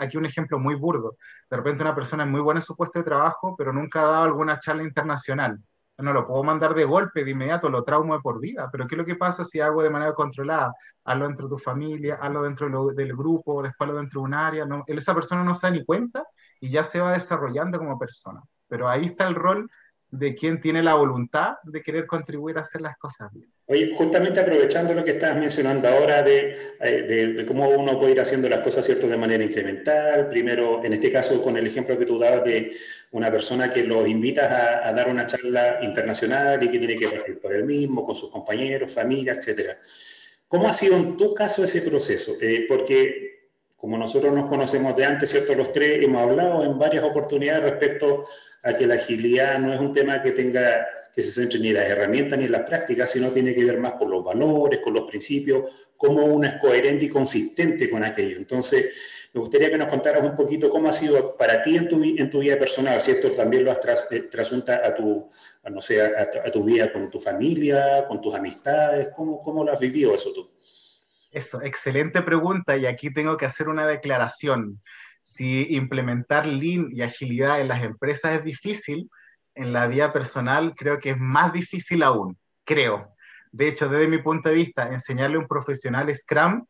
aquí 0.00 0.16
un 0.16 0.26
ejemplo 0.26 0.58
muy 0.58 0.74
burdo. 0.74 1.16
De 1.50 1.56
repente 1.56 1.82
una 1.82 1.94
persona 1.94 2.24
es 2.24 2.30
muy 2.30 2.40
buena 2.40 2.60
en 2.60 2.66
su 2.66 2.76
puesto 2.76 2.98
de 2.98 3.04
trabajo, 3.04 3.54
pero 3.56 3.72
nunca 3.72 4.02
ha 4.02 4.10
dado 4.10 4.24
alguna 4.24 4.60
charla 4.60 4.82
internacional. 4.82 5.58
No 5.98 6.12
lo 6.12 6.26
puedo 6.26 6.42
mandar 6.42 6.74
de 6.74 6.84
golpe, 6.84 7.24
de 7.24 7.32
inmediato, 7.32 7.68
lo 7.68 7.84
traumo 7.84 8.14
de 8.14 8.20
por 8.20 8.40
vida. 8.40 8.68
Pero 8.72 8.86
¿qué 8.86 8.94
es 8.94 8.98
lo 8.98 9.04
que 9.04 9.16
pasa 9.16 9.44
si 9.44 9.60
hago 9.60 9.82
de 9.82 9.90
manera 9.90 10.14
controlada? 10.14 10.72
Hazlo 11.04 11.26
dentro 11.26 11.46
de 11.46 11.50
tu 11.50 11.58
familia, 11.58 12.16
hazlo 12.20 12.42
dentro 12.42 12.92
del 12.92 13.16
grupo, 13.16 13.62
después 13.62 13.88
hazlo 13.88 14.00
dentro 14.00 14.20
de 14.20 14.24
un 14.24 14.34
área. 14.34 14.64
No, 14.64 14.84
esa 14.86 15.14
persona 15.14 15.44
no 15.44 15.54
se 15.54 15.66
da 15.66 15.72
ni 15.72 15.84
cuenta 15.84 16.24
y 16.60 16.70
ya 16.70 16.84
se 16.84 17.00
va 17.00 17.12
desarrollando 17.12 17.78
como 17.78 17.98
persona. 17.98 18.40
Pero 18.68 18.88
ahí 18.88 19.06
está 19.06 19.26
el 19.28 19.34
rol 19.34 19.68
de 20.08 20.34
quien 20.34 20.60
tiene 20.60 20.82
la 20.82 20.94
voluntad 20.94 21.56
de 21.64 21.82
querer 21.82 22.06
contribuir 22.06 22.58
a 22.58 22.62
hacer 22.62 22.80
las 22.80 22.96
cosas 22.98 23.30
bien. 23.32 23.52
Oye, 23.70 23.92
justamente 23.94 24.40
aprovechando 24.40 24.92
lo 24.94 25.04
que 25.04 25.12
estás 25.12 25.36
mencionando 25.36 25.86
ahora 25.86 26.24
de, 26.24 26.74
eh, 26.80 27.34
de, 27.36 27.46
cómo 27.46 27.68
uno 27.68 27.96
puede 28.00 28.10
ir 28.10 28.20
haciendo 28.20 28.48
las 28.48 28.62
cosas 28.62 28.84
cierto 28.84 29.06
de 29.06 29.16
manera 29.16 29.44
incremental, 29.44 30.28
primero, 30.28 30.84
en 30.84 30.94
este 30.94 31.12
caso, 31.12 31.40
con 31.40 31.56
el 31.56 31.64
ejemplo 31.68 31.96
que 31.96 32.04
tú 32.04 32.18
dabas 32.18 32.42
de 32.42 32.72
una 33.12 33.30
persona 33.30 33.72
que 33.72 33.84
lo 33.84 34.04
invitas 34.08 34.50
a, 34.50 34.88
a 34.88 34.92
dar 34.92 35.08
una 35.08 35.24
charla 35.24 35.78
internacional 35.82 36.60
y 36.64 36.68
que 36.68 36.80
tiene 36.80 36.96
que 36.96 37.10
partir 37.10 37.38
por 37.38 37.54
él 37.54 37.62
mismo, 37.62 38.02
con 38.02 38.16
sus 38.16 38.28
compañeros, 38.28 38.92
familia, 38.92 39.34
etc. 39.34 39.76
¿Cómo 40.48 40.66
ha 40.66 40.72
sido 40.72 40.96
en 40.96 41.16
tu 41.16 41.32
caso 41.32 41.62
ese 41.62 41.82
proceso? 41.82 42.38
Eh, 42.40 42.66
porque 42.66 43.50
como 43.76 43.96
nosotros 43.96 44.34
nos 44.34 44.48
conocemos 44.48 44.96
de 44.96 45.04
antes, 45.04 45.30
¿cierto? 45.30 45.54
Los 45.54 45.70
tres 45.70 46.02
hemos 46.02 46.20
hablado 46.20 46.64
en 46.64 46.76
varias 46.76 47.04
oportunidades 47.04 47.62
respecto 47.62 48.26
a 48.64 48.72
que 48.72 48.84
la 48.88 48.96
agilidad 48.96 49.60
no 49.60 49.72
es 49.72 49.78
un 49.78 49.92
tema 49.92 50.20
que 50.20 50.32
tenga 50.32 50.88
que 51.14 51.22
se 51.22 51.30
centre 51.30 51.58
ni 51.58 51.68
en 51.68 51.74
las 51.74 51.86
herramientas 51.86 52.38
ni 52.38 52.46
en 52.46 52.52
las 52.52 52.62
prácticas, 52.62 53.10
sino 53.10 53.30
tiene 53.30 53.54
que 53.54 53.64
ver 53.64 53.78
más 53.78 53.94
con 53.94 54.10
los 54.10 54.24
valores, 54.24 54.80
con 54.80 54.94
los 54.94 55.08
principios, 55.08 55.64
cómo 55.96 56.24
uno 56.24 56.46
es 56.46 56.54
coherente 56.60 57.06
y 57.06 57.08
consistente 57.08 57.90
con 57.90 58.04
aquello. 58.04 58.36
Entonces, 58.36 58.90
me 59.32 59.40
gustaría 59.40 59.70
que 59.70 59.78
nos 59.78 59.88
contaras 59.88 60.24
un 60.24 60.34
poquito 60.34 60.68
cómo 60.68 60.88
ha 60.88 60.92
sido 60.92 61.36
para 61.36 61.62
ti 61.62 61.76
en 61.76 61.88
tu, 61.88 62.02
en 62.02 62.28
tu 62.28 62.40
vida 62.40 62.58
personal, 62.58 63.00
si 63.00 63.12
esto 63.12 63.30
también 63.30 63.64
lo 63.64 63.70
has 63.70 63.78
tras, 63.78 64.10
eh, 64.10 64.22
trasunta 64.22 64.80
a 64.84 64.94
tu, 64.94 65.28
a, 65.62 65.70
no 65.70 65.80
sé, 65.80 66.02
a, 66.02 66.22
a, 66.22 66.50
tu 66.50 66.64
vida 66.64 66.92
con 66.92 67.10
tu 67.10 67.20
familia, 67.20 68.04
con 68.08 68.20
tus 68.20 68.34
amistades, 68.34 69.08
¿cómo, 69.14 69.40
cómo 69.40 69.64
lo 69.64 69.72
has 69.72 69.78
vivido 69.78 70.14
eso 70.14 70.32
tú? 70.34 70.50
Eso, 71.30 71.62
excelente 71.62 72.22
pregunta 72.22 72.76
y 72.76 72.86
aquí 72.86 73.12
tengo 73.12 73.36
que 73.36 73.46
hacer 73.46 73.68
una 73.68 73.86
declaración. 73.86 74.82
Si 75.20 75.74
implementar 75.76 76.46
lean 76.46 76.88
y 76.92 77.02
agilidad 77.02 77.60
en 77.60 77.68
las 77.68 77.84
empresas 77.84 78.38
es 78.38 78.44
difícil, 78.44 79.08
en 79.60 79.72
la 79.72 79.86
vida 79.86 80.12
personal 80.12 80.74
creo 80.76 80.98
que 80.98 81.10
es 81.10 81.18
más 81.18 81.52
difícil 81.52 82.02
aún, 82.02 82.38
creo. 82.64 83.14
De 83.52 83.68
hecho, 83.68 83.88
desde 83.88 84.08
mi 84.08 84.18
punto 84.18 84.48
de 84.48 84.54
vista, 84.54 84.92
enseñarle 84.92 85.36
a 85.36 85.40
un 85.40 85.48
profesional 85.48 86.14
Scrum 86.14 86.64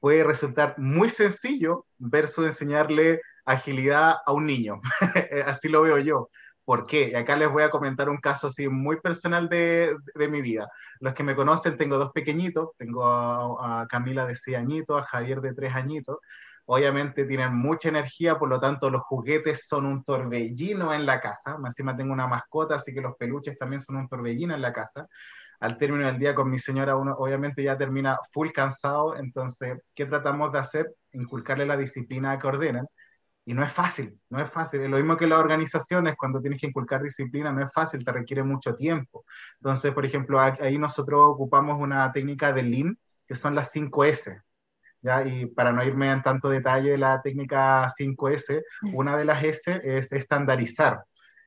puede 0.00 0.24
resultar 0.24 0.74
muy 0.78 1.08
sencillo 1.08 1.86
versus 1.98 2.46
enseñarle 2.46 3.20
agilidad 3.44 4.16
a 4.26 4.32
un 4.32 4.46
niño. 4.46 4.80
Así 5.46 5.68
lo 5.68 5.82
veo 5.82 5.98
yo. 5.98 6.28
¿Por 6.64 6.84
qué? 6.86 7.10
Y 7.12 7.14
acá 7.14 7.36
les 7.36 7.50
voy 7.50 7.62
a 7.62 7.70
comentar 7.70 8.08
un 8.08 8.16
caso 8.16 8.48
así 8.48 8.68
muy 8.68 9.00
personal 9.00 9.48
de, 9.48 9.96
mi 10.28 10.42
vida. 10.42 10.68
Los 10.98 11.14
que 11.14 11.22
me 11.22 11.36
conocen, 11.36 11.76
tengo 11.76 11.96
dos 11.96 12.10
pequeñitos, 12.10 12.70
tengo 12.76 13.06
a, 13.06 13.86
Camila 13.88 14.26
de 14.26 14.34
6 14.34 14.56
añitos, 14.56 15.00
a 15.00 15.06
Javier 15.06 15.40
de 15.40 15.54
3 15.54 15.72
añitos. 15.76 16.18
Obviamente 16.66 17.24
tienen 17.24 17.54
mucha 17.54 17.88
energía, 17.88 18.38
por 18.38 18.48
lo 18.48 18.60
tanto 18.60 18.90
los 18.90 19.02
juguetes 19.02 19.66
son 19.66 19.86
un 19.86 20.04
torbellino 20.04 20.92
en 20.92 21.06
la 21.06 21.20
casa. 21.20 21.56
Encima 21.64 21.96
tengo 21.96 22.12
una 22.12 22.26
mascota, 22.26 22.76
así 22.76 22.92
que 22.92 23.00
los 23.00 23.16
peluches 23.16 23.58
también 23.58 23.80
son 23.80 23.96
un 23.96 24.08
torbellino 24.08 24.54
en 24.54 24.62
la 24.62 24.72
casa 24.72 25.08
al 25.60 25.78
término 25.78 26.06
del 26.06 26.18
día 26.18 26.34
con 26.34 26.50
mi 26.50 26.58
señora 26.58 26.96
uno 26.96 27.14
obviamente 27.16 27.62
ya 27.62 27.76
termina 27.78 28.18
full 28.32 28.50
cansado, 28.50 29.16
entonces, 29.16 29.78
¿qué 29.94 30.06
tratamos 30.06 30.52
de 30.52 30.58
hacer? 30.58 30.94
Inculcarle 31.12 31.66
la 31.66 31.76
disciplina 31.76 32.38
que 32.38 32.46
ordenan. 32.46 32.86
Y 33.46 33.54
no 33.54 33.62
es 33.64 33.72
fácil, 33.72 34.20
no 34.30 34.40
es 34.40 34.50
fácil. 34.50 34.82
Es 34.82 34.90
lo 34.90 34.96
mismo 34.96 35.16
que 35.16 35.26
las 35.26 35.38
organizaciones, 35.38 36.16
cuando 36.16 36.40
tienes 36.40 36.60
que 36.60 36.66
inculcar 36.66 37.02
disciplina, 37.02 37.52
no 37.52 37.64
es 37.64 37.72
fácil, 37.72 38.04
te 38.04 38.12
requiere 38.12 38.42
mucho 38.42 38.74
tiempo. 38.74 39.24
Entonces, 39.60 39.94
por 39.94 40.04
ejemplo, 40.04 40.40
ahí 40.40 40.78
nosotros 40.78 41.20
ocupamos 41.24 41.80
una 41.80 42.10
técnica 42.12 42.52
de 42.52 42.64
Lean, 42.64 42.98
que 43.26 43.36
son 43.36 43.54
las 43.54 43.70
5S. 43.72 44.42
¿Ya? 45.06 45.24
Y 45.24 45.46
para 45.46 45.72
no 45.72 45.84
irme 45.84 46.10
en 46.10 46.22
tanto 46.22 46.48
detalle 46.48 46.90
de 46.90 46.98
la 46.98 47.22
técnica 47.22 47.86
5S, 47.88 48.62
una 48.92 49.16
de 49.16 49.24
las 49.24 49.42
S 49.44 49.80
es 49.84 50.12
estandarizar. 50.12 51.04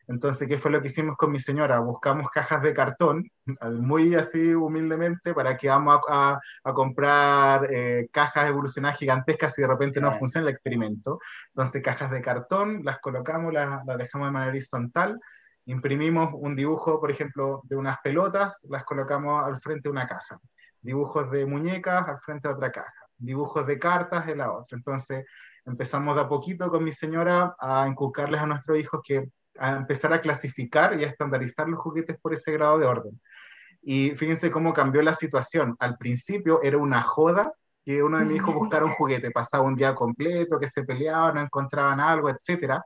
Entonces, 0.10 0.48
¿qué 0.48 0.58
fue 0.58 0.72
lo 0.72 0.82
que 0.82 0.88
hicimos 0.88 1.16
con 1.18 1.32
mi 1.32 1.40
señora? 1.40 1.80
Buscamos 1.82 2.32
cajas 2.32 2.64
de 2.64 2.74
cartón, 2.74 3.30
muy 3.80 4.16
así 4.16 4.56
humildemente, 4.56 5.36
para 5.36 5.56
que 5.56 5.70
vamos 5.70 6.00
a, 6.10 6.40
a, 6.64 6.74
comprar 6.74 7.68
eh, 7.72 8.10
cajas 8.12 8.50
evolucionadas 8.50 8.98
gigantescas 8.98 9.60
y 9.60 9.62
de 9.62 9.68
repente 9.68 10.02
no 10.02 10.12
funciona 10.12 10.48
el 10.48 10.54
experimento. 10.56 11.20
Entonces, 11.50 11.84
cajas 11.84 12.10
de 12.10 12.24
cartón, 12.24 12.82
las 12.84 12.98
colocamos, 13.00 13.54
las, 13.54 13.86
las 13.86 13.98
dejamos 14.00 14.30
de 14.30 14.32
manera 14.32 14.52
horizontal, 14.52 15.20
imprimimos 15.66 16.32
un 16.34 16.56
dibujo, 16.56 17.00
por 17.00 17.12
ejemplo, 17.12 17.62
de 17.66 17.76
unas 17.76 18.00
pelotas, 18.04 18.66
las 18.68 18.84
colocamos 18.86 19.44
al 19.44 19.62
frente 19.62 19.90
de 19.90 19.92
una 19.92 20.08
caja. 20.08 20.40
Dibujos 20.82 21.30
de 21.30 21.46
muñecas 21.46 22.08
al 22.08 22.20
frente 22.20 22.48
de 22.48 22.56
otra 22.56 22.72
caja. 22.72 23.09
Dibujos 23.20 23.68
de 23.68 23.78
cartas 23.78 24.28
en 24.28 24.40
la 24.40 24.52
otra. 24.52 24.78
Entonces, 24.78 25.26
empezamos 25.66 26.16
de 26.16 26.22
a 26.22 26.28
poquito 26.28 26.70
con 26.70 26.84
mi 26.84 26.92
señora 26.92 27.56
a 27.60 27.88
inculcarles 27.88 28.42
a 28.42 28.48
nuestros 28.48 28.80
hijos 28.80 29.02
que 29.04 29.30
a 29.58 29.72
empezar 29.72 30.14
a 30.14 30.22
clasificar 30.22 31.00
y 31.00 31.04
a 31.04 31.08
estandarizar 31.08 31.68
los 31.68 31.80
juguetes 31.80 32.18
por 32.20 32.34
ese 32.34 32.52
grado 32.54 32.80
de 32.80 32.86
orden. 32.86 33.22
Y 33.82 34.12
fíjense 34.12 34.52
cómo 34.52 34.74
cambió 34.74 35.02
la 35.02 35.14
situación. 35.14 35.76
Al 35.80 35.98
principio 35.98 36.62
era 36.64 36.78
una 36.78 37.02
joda 37.02 37.54
que 37.84 38.04
uno 38.04 38.20
de 38.20 38.26
mis 38.26 38.38
hijos 38.38 38.54
buscara 38.56 38.86
un 38.86 38.92
juguete, 38.92 39.32
pasaba 39.32 39.64
un 39.64 39.76
día 39.76 39.96
completo, 39.96 40.60
que 40.60 40.68
se 40.68 40.84
peleaban, 40.84 41.36
no 41.36 41.42
encontraban 41.42 42.00
algo, 42.00 42.30
etc. 42.30 42.82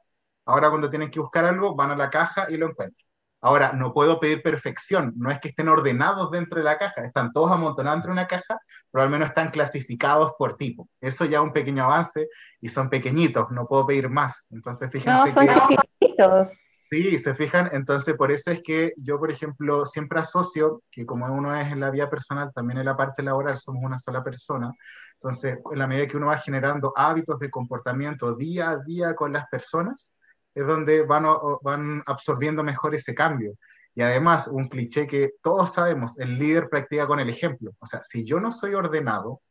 Ahora 0.45 0.69
cuando 0.69 0.89
tienen 0.89 1.11
que 1.11 1.19
buscar 1.19 1.45
algo, 1.45 1.75
van 1.75 1.91
a 1.91 1.95
la 1.95 2.09
caja 2.09 2.49
y 2.49 2.57
lo 2.57 2.69
encuentran. 2.69 3.05
Ahora, 3.45 3.73
no 3.73 3.93
puedo 3.93 4.21
pedir 4.21 4.41
perfección, 4.41 5.11
no 5.17 5.29
es 5.29 5.37
que 5.41 5.49
estén 5.49 5.67
ordenados 5.67 6.31
dentro 6.31 6.59
de 6.59 6.63
la 6.63 6.77
caja, 6.77 7.01
están 7.01 7.33
todos 7.33 7.51
amontonados 7.51 7.97
dentro 7.97 8.13
de 8.13 8.21
una 8.21 8.27
caja, 8.27 8.57
pero 8.89 9.03
al 9.03 9.09
menos 9.09 9.27
están 9.27 9.51
clasificados 9.51 10.31
por 10.39 10.55
tipo. 10.55 10.87
Eso 11.01 11.25
ya 11.25 11.39
es 11.39 11.43
un 11.43 11.51
pequeño 11.51 11.83
avance 11.83 12.29
y 12.61 12.69
son 12.69 12.89
pequeñitos, 12.89 13.51
no 13.51 13.67
puedo 13.67 13.85
pedir 13.85 14.09
más. 14.09 14.47
Entonces, 14.49 14.89
fíjense 14.89 15.25
no, 15.25 15.27
son 15.27 15.49
chiquititos. 15.49 16.51
Sí, 16.89 17.17
se 17.17 17.35
fijan, 17.35 17.69
entonces 17.73 18.15
por 18.15 18.31
eso 18.31 18.49
es 18.49 18.61
que 18.63 18.93
yo, 18.95 19.19
por 19.19 19.29
ejemplo, 19.29 19.85
siempre 19.85 20.21
asocio 20.21 20.81
que 20.89 21.05
como 21.05 21.25
uno 21.25 21.53
es 21.53 21.69
en 21.69 21.81
la 21.81 21.89
vida 21.89 22.09
personal, 22.09 22.53
también 22.53 22.79
en 22.79 22.85
la 22.85 22.95
parte 22.95 23.23
laboral 23.23 23.57
somos 23.57 23.83
una 23.83 23.97
sola 23.97 24.23
persona, 24.23 24.71
entonces 25.15 25.59
en 25.69 25.79
la 25.79 25.87
medida 25.87 26.07
que 26.07 26.15
uno 26.15 26.27
va 26.27 26.37
generando 26.37 26.93
hábitos 26.95 27.39
de 27.39 27.49
comportamiento 27.49 28.35
día 28.35 28.69
a 28.69 28.77
día 28.77 29.15
con 29.15 29.33
las 29.33 29.47
personas, 29.49 30.12
es 30.55 30.65
donde 30.65 31.03
van, 31.03 31.25
van 31.61 32.03
absorbiendo 32.05 32.63
mejor 32.63 32.95
ese 32.95 33.13
cambio. 33.13 33.53
Y 33.95 34.01
además, 34.01 34.47
un 34.47 34.67
cliché 34.67 35.05
que 35.05 35.33
todos 35.41 35.73
sabemos, 35.73 36.17
el 36.19 36.37
líder 36.37 36.69
practica 36.69 37.07
con 37.07 37.19
el 37.19 37.29
ejemplo. 37.29 37.71
O 37.79 37.85
sea, 37.85 38.03
si 38.03 38.25
yo 38.25 38.39
no 38.39 38.51
soy 38.51 38.73
ordenado, 38.73 39.41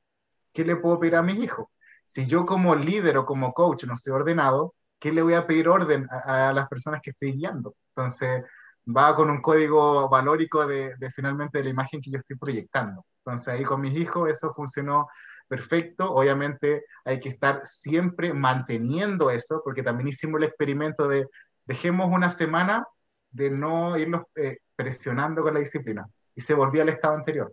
¿qué 0.52 0.64
le 0.64 0.76
puedo 0.76 0.98
pedir 0.98 1.16
a 1.16 1.22
mi 1.22 1.32
hijo? 1.34 1.70
Si 2.06 2.26
yo 2.26 2.44
como 2.44 2.74
líder 2.74 3.16
o 3.18 3.24
como 3.24 3.52
coach 3.52 3.84
no 3.84 3.96
soy 3.96 4.12
ordenado, 4.12 4.74
¿qué 4.98 5.12
le 5.12 5.22
voy 5.22 5.34
a 5.34 5.46
pedir 5.46 5.68
orden 5.68 6.08
a, 6.10 6.52
las 6.52 6.68
personas 6.68 7.00
que 7.02 7.10
estoy 7.10 7.32
guiando? 7.32 7.74
Entonces, 7.94 8.44
va 8.84 9.14
con 9.14 9.30
un 9.30 9.40
código 9.40 10.08
valórico 10.08 10.66
de, 10.66 10.94
finalmente 11.14 11.62
la 11.62 11.70
imagen 11.70 12.00
que 12.00 12.10
yo 12.10 12.18
estoy 12.18 12.36
proyectando. 12.36 13.06
Entonces, 13.24 13.48
ahí 13.48 13.62
con 13.62 13.80
mis 13.80 13.96
hijos 13.96 14.28
eso 14.28 14.52
funcionó 14.52 15.08
perfecto. 15.52 16.10
Obviamente 16.10 16.86
hay 17.04 17.20
que 17.20 17.28
estar 17.28 17.66
siempre 17.66 18.32
manteniendo 18.32 19.28
eso, 19.28 19.60
porque 19.62 19.82
también 19.82 20.08
hicimos 20.08 20.38
el 20.38 20.44
experimento 20.44 21.06
de 21.06 21.28
dejemos 21.66 22.10
una 22.10 22.30
semana 22.30 22.86
de 23.30 23.50
no 23.50 23.98
irlos 23.98 24.22
eh, 24.34 24.60
presionando 24.74 25.42
con 25.42 25.52
la 25.52 25.60
disciplina 25.60 26.08
y 26.34 26.40
se 26.40 26.54
volvió 26.54 26.80
al 26.80 26.88
estado 26.88 27.16
anterior. 27.16 27.52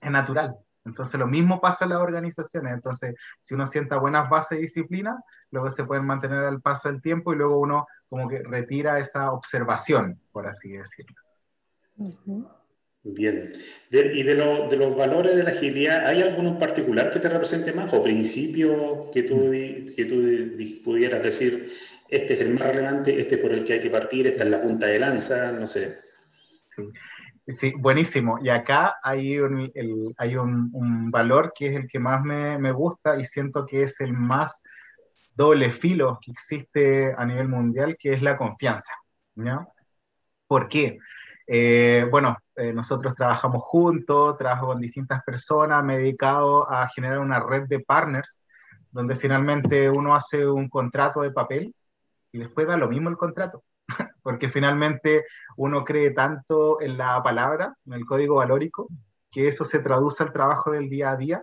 Es 0.00 0.10
natural. 0.10 0.56
Entonces 0.84 1.20
lo 1.20 1.28
mismo 1.28 1.60
pasa 1.60 1.84
en 1.84 1.90
las 1.90 2.00
organizaciones. 2.00 2.72
Entonces, 2.72 3.14
si 3.40 3.54
uno 3.54 3.64
sienta 3.64 3.98
buenas 3.98 4.28
bases 4.28 4.58
de 4.58 4.62
disciplina, 4.62 5.22
luego 5.52 5.70
se 5.70 5.84
pueden 5.84 6.04
mantener 6.04 6.42
al 6.42 6.60
paso 6.60 6.88
del 6.88 7.00
tiempo 7.00 7.32
y 7.32 7.36
luego 7.36 7.60
uno 7.60 7.86
como 8.08 8.26
que 8.26 8.42
retira 8.42 8.98
esa 8.98 9.30
observación, 9.30 10.20
por 10.32 10.48
así 10.48 10.72
decirlo. 10.72 11.22
Bien. 13.14 13.52
y 13.90 14.22
de, 14.22 14.34
de, 14.34 14.76
los 14.76 14.96
valores 14.96 15.36
de 15.36 15.42
la 15.42 15.50
agilidad, 15.50 16.06
¿hay 16.06 16.22
alguno 16.22 16.50
en 16.50 16.58
particular 16.58 17.10
que 17.10 17.18
te 17.20 17.28
represente 17.28 17.72
más 17.72 17.92
o 17.94 18.02
principio 18.02 19.10
que 19.12 19.22
tú, 19.22 19.50
que 19.50 20.04
tú 20.04 20.82
pudieras 20.84 21.22
decir, 21.22 21.72
este 22.08 22.34
es 22.34 22.40
el 22.40 22.54
más 22.54 22.66
relevante, 22.66 23.18
este 23.18 23.36
es 23.36 23.40
por 23.40 23.52
el 23.52 23.64
que 23.64 23.74
hay 23.74 23.80
que 23.80 23.90
partir, 23.90 24.26
esta 24.26 24.44
es 24.44 24.50
la 24.50 24.60
punta 24.60 24.86
de 24.86 24.98
lanza, 24.98 25.52
no 25.52 25.66
sé? 25.66 25.98
Sí. 26.66 26.82
Sí, 27.50 27.72
buenísimo. 27.78 28.38
Y 28.42 28.50
acá 28.50 28.96
hay 29.02 29.38
un, 29.38 29.72
el, 29.74 30.14
hay 30.18 30.36
un, 30.36 31.10
valor 31.10 31.52
que 31.56 31.68
es 31.68 31.76
el 31.76 31.88
que 31.88 31.98
más 31.98 32.22
me, 32.22 32.58
me, 32.58 32.72
gusta 32.72 33.18
y 33.18 33.24
siento 33.24 33.64
que 33.64 33.84
es 33.84 34.00
el 34.00 34.12
más 34.12 34.62
doble 35.34 35.70
filo 35.70 36.18
que 36.20 36.30
existe 36.30 37.14
a 37.16 37.24
nivel 37.24 37.48
mundial, 37.48 37.96
que 37.98 38.12
es 38.12 38.20
la 38.20 38.36
confianza. 38.36 38.92
¿Por 40.46 40.68
qué? 40.68 40.98
Eh, 41.50 42.06
bueno, 42.10 42.36
eh, 42.56 42.72
nosotros 42.74 43.14
trabajamos 43.14 43.62
juntos, 43.64 44.36
trabajo 44.36 44.66
con 44.66 44.80
distintas 44.80 45.22
personas, 45.24 45.82
me 45.82 45.94
he 45.94 45.98
dedicado 45.98 46.70
a 46.70 46.86
generar 46.88 47.20
una 47.20 47.40
red 47.40 47.66
de 47.68 47.80
partners, 47.80 48.42
donde 48.90 49.16
finalmente 49.16 49.88
uno 49.88 50.14
hace 50.14 50.46
un 50.46 50.68
contrato 50.68 51.22
de 51.22 51.30
papel 51.30 51.74
y 52.32 52.38
después 52.38 52.66
da 52.66 52.76
lo 52.76 52.88
mismo 52.88 53.08
el 53.08 53.16
contrato 53.16 53.64
porque 54.22 54.48
finalmente 54.48 55.24
uno 55.56 55.84
cree 55.84 56.10
tanto 56.10 56.80
en 56.80 56.98
la 56.98 57.22
palabra, 57.22 57.74
en 57.86 57.94
el 57.94 58.04
código 58.04 58.36
valórico, 58.36 58.88
que 59.30 59.48
eso 59.48 59.64
se 59.64 59.80
traduce 59.80 60.22
al 60.22 60.32
trabajo 60.32 60.70
del 60.72 60.88
día 60.90 61.10
a 61.12 61.16
día 61.16 61.42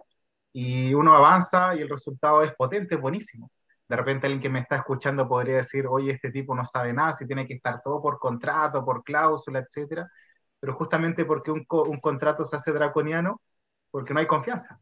y 0.53 0.93
uno 0.93 1.15
avanza 1.15 1.75
y 1.75 1.81
el 1.81 1.89
resultado 1.89 2.43
es 2.43 2.53
potente, 2.53 2.95
es 2.95 3.01
buenísimo. 3.01 3.51
De 3.87 3.95
repente 3.95 4.27
alguien 4.27 4.41
que 4.41 4.49
me 4.49 4.59
está 4.59 4.77
escuchando 4.77 5.27
podría 5.27 5.57
decir, 5.57 5.85
oye, 5.87 6.11
este 6.11 6.31
tipo 6.31 6.55
no 6.55 6.65
sabe 6.65 6.93
nada, 6.93 7.13
si 7.13 7.27
tiene 7.27 7.45
que 7.47 7.55
estar 7.55 7.81
todo 7.81 8.01
por 8.01 8.19
contrato, 8.19 8.83
por 8.83 9.03
cláusula, 9.03 9.59
etcétera. 9.59 10.09
Pero 10.59 10.73
justamente 10.75 11.25
porque 11.25 11.51
un, 11.51 11.65
un 11.69 11.99
contrato 11.99 12.43
se 12.43 12.55
hace 12.55 12.71
draconiano, 12.71 13.41
porque 13.91 14.13
no 14.13 14.19
hay 14.19 14.27
confianza. 14.27 14.79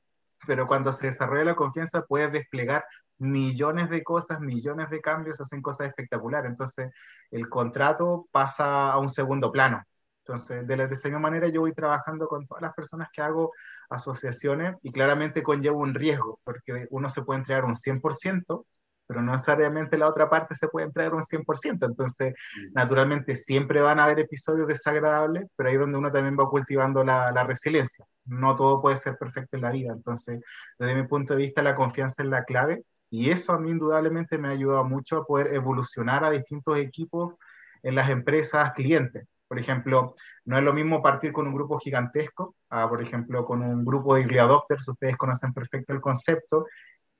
Pero 0.48 0.68
cuando 0.68 0.94
se 0.94 1.08
desarrolla 1.08 1.46
la 1.46 1.56
confianza, 1.56 2.04
puedes 2.06 2.32
desplegar 2.32 2.86
millones 3.18 3.90
de 3.90 4.04
cosas, 4.04 4.40
millones 4.40 4.90
de 4.90 5.02
cambios, 5.02 5.40
hacen 5.42 5.62
cosas 5.62 5.88
espectaculares. 5.88 6.50
Entonces, 6.52 6.92
el 7.32 7.50
contrato 7.50 8.28
pasa 8.32 8.92
a 8.92 9.00
un 9.00 9.10
segundo 9.10 9.52
plano. 9.52 9.84
Entonces, 10.26 10.66
de 10.66 10.78
la 10.78 10.88
misma 10.88 11.20
manera, 11.20 11.50
yo 11.50 11.62
voy 11.62 11.74
trabajando 11.74 12.28
con 12.28 12.46
todas 12.48 12.62
las 12.62 12.74
personas 12.74 13.10
que 13.12 13.22
hago 13.22 13.52
asociaciones 13.90 14.76
y 14.82 14.92
claramente 14.92 15.44
conlleva 15.44 15.76
un 15.76 15.94
riesgo, 15.94 16.40
porque 16.44 16.88
uno 16.92 17.10
se 17.10 17.24
puede 17.24 17.40
entregar 17.40 17.66
un 17.66 17.76
100%, 17.76 18.66
pero 19.08 19.22
no 19.22 19.34
necesariamente 19.34 19.98
la 19.98 20.08
otra 20.08 20.30
parte 20.30 20.56
se 20.56 20.68
puede 20.68 20.88
entregar 20.88 21.14
un 21.14 21.24
100%. 21.24 21.86
Entonces, 21.86 22.34
naturalmente, 22.74 23.36
siempre 23.36 23.82
van 23.82 24.00
a 24.00 24.06
haber 24.06 24.20
episodios 24.20 24.68
desagradables, 24.68 25.46
pero 25.56 25.70
ahí 25.70 25.76
es 25.76 25.82
donde 25.82 25.98
uno 25.98 26.12
también 26.12 26.38
va 26.40 26.50
cultivando 26.50 27.04
la, 27.04 27.32
la 27.32 27.44
resiliencia. 27.44 28.06
No 28.26 28.56
todo 28.56 28.82
puede 28.82 28.98
ser 28.98 29.18
perfecto 29.18 29.58
en 29.58 29.64
la 29.64 29.72
vida. 29.72 29.94
Entonces, 29.94 30.42
desde 30.80 30.96
mi 30.96 31.08
punto 31.08 31.34
de 31.34 31.44
vista, 31.44 31.62
la 31.62 31.76
confianza 31.76 32.24
es 32.24 32.30
la 32.30 32.44
clave 32.44 32.84
y 33.10 33.30
eso 33.30 33.54
a 33.54 33.60
mí 33.60 33.70
indudablemente 33.70 34.40
me 34.40 34.48
ha 34.48 34.52
ayudado 34.52 34.84
mucho 34.86 35.18
a 35.18 35.26
poder 35.26 35.54
evolucionar 35.54 36.26
a 36.26 36.32
distintos 36.32 36.78
equipos 36.80 37.36
en 37.84 37.94
las 37.94 38.10
empresas 38.10 38.74
clientes. 38.74 39.28
Por 39.48 39.60
ejemplo, 39.60 40.16
no 40.46 40.58
es 40.58 40.64
lo 40.64 40.74
mismo 40.74 41.04
partir 41.04 41.32
con 41.32 41.46
un 41.46 41.54
grupo 41.54 41.78
gigantesco, 41.78 42.56
a, 42.72 42.90
por 42.90 43.04
ejemplo, 43.04 43.46
con 43.46 43.62
un 43.62 43.86
grupo 43.86 44.16
de 44.16 44.22
early 44.22 44.40
adopters, 44.40 44.88
ustedes 44.88 45.16
conocen 45.16 45.54
perfecto 45.54 45.94
el 45.94 46.02
concepto, 46.02 46.66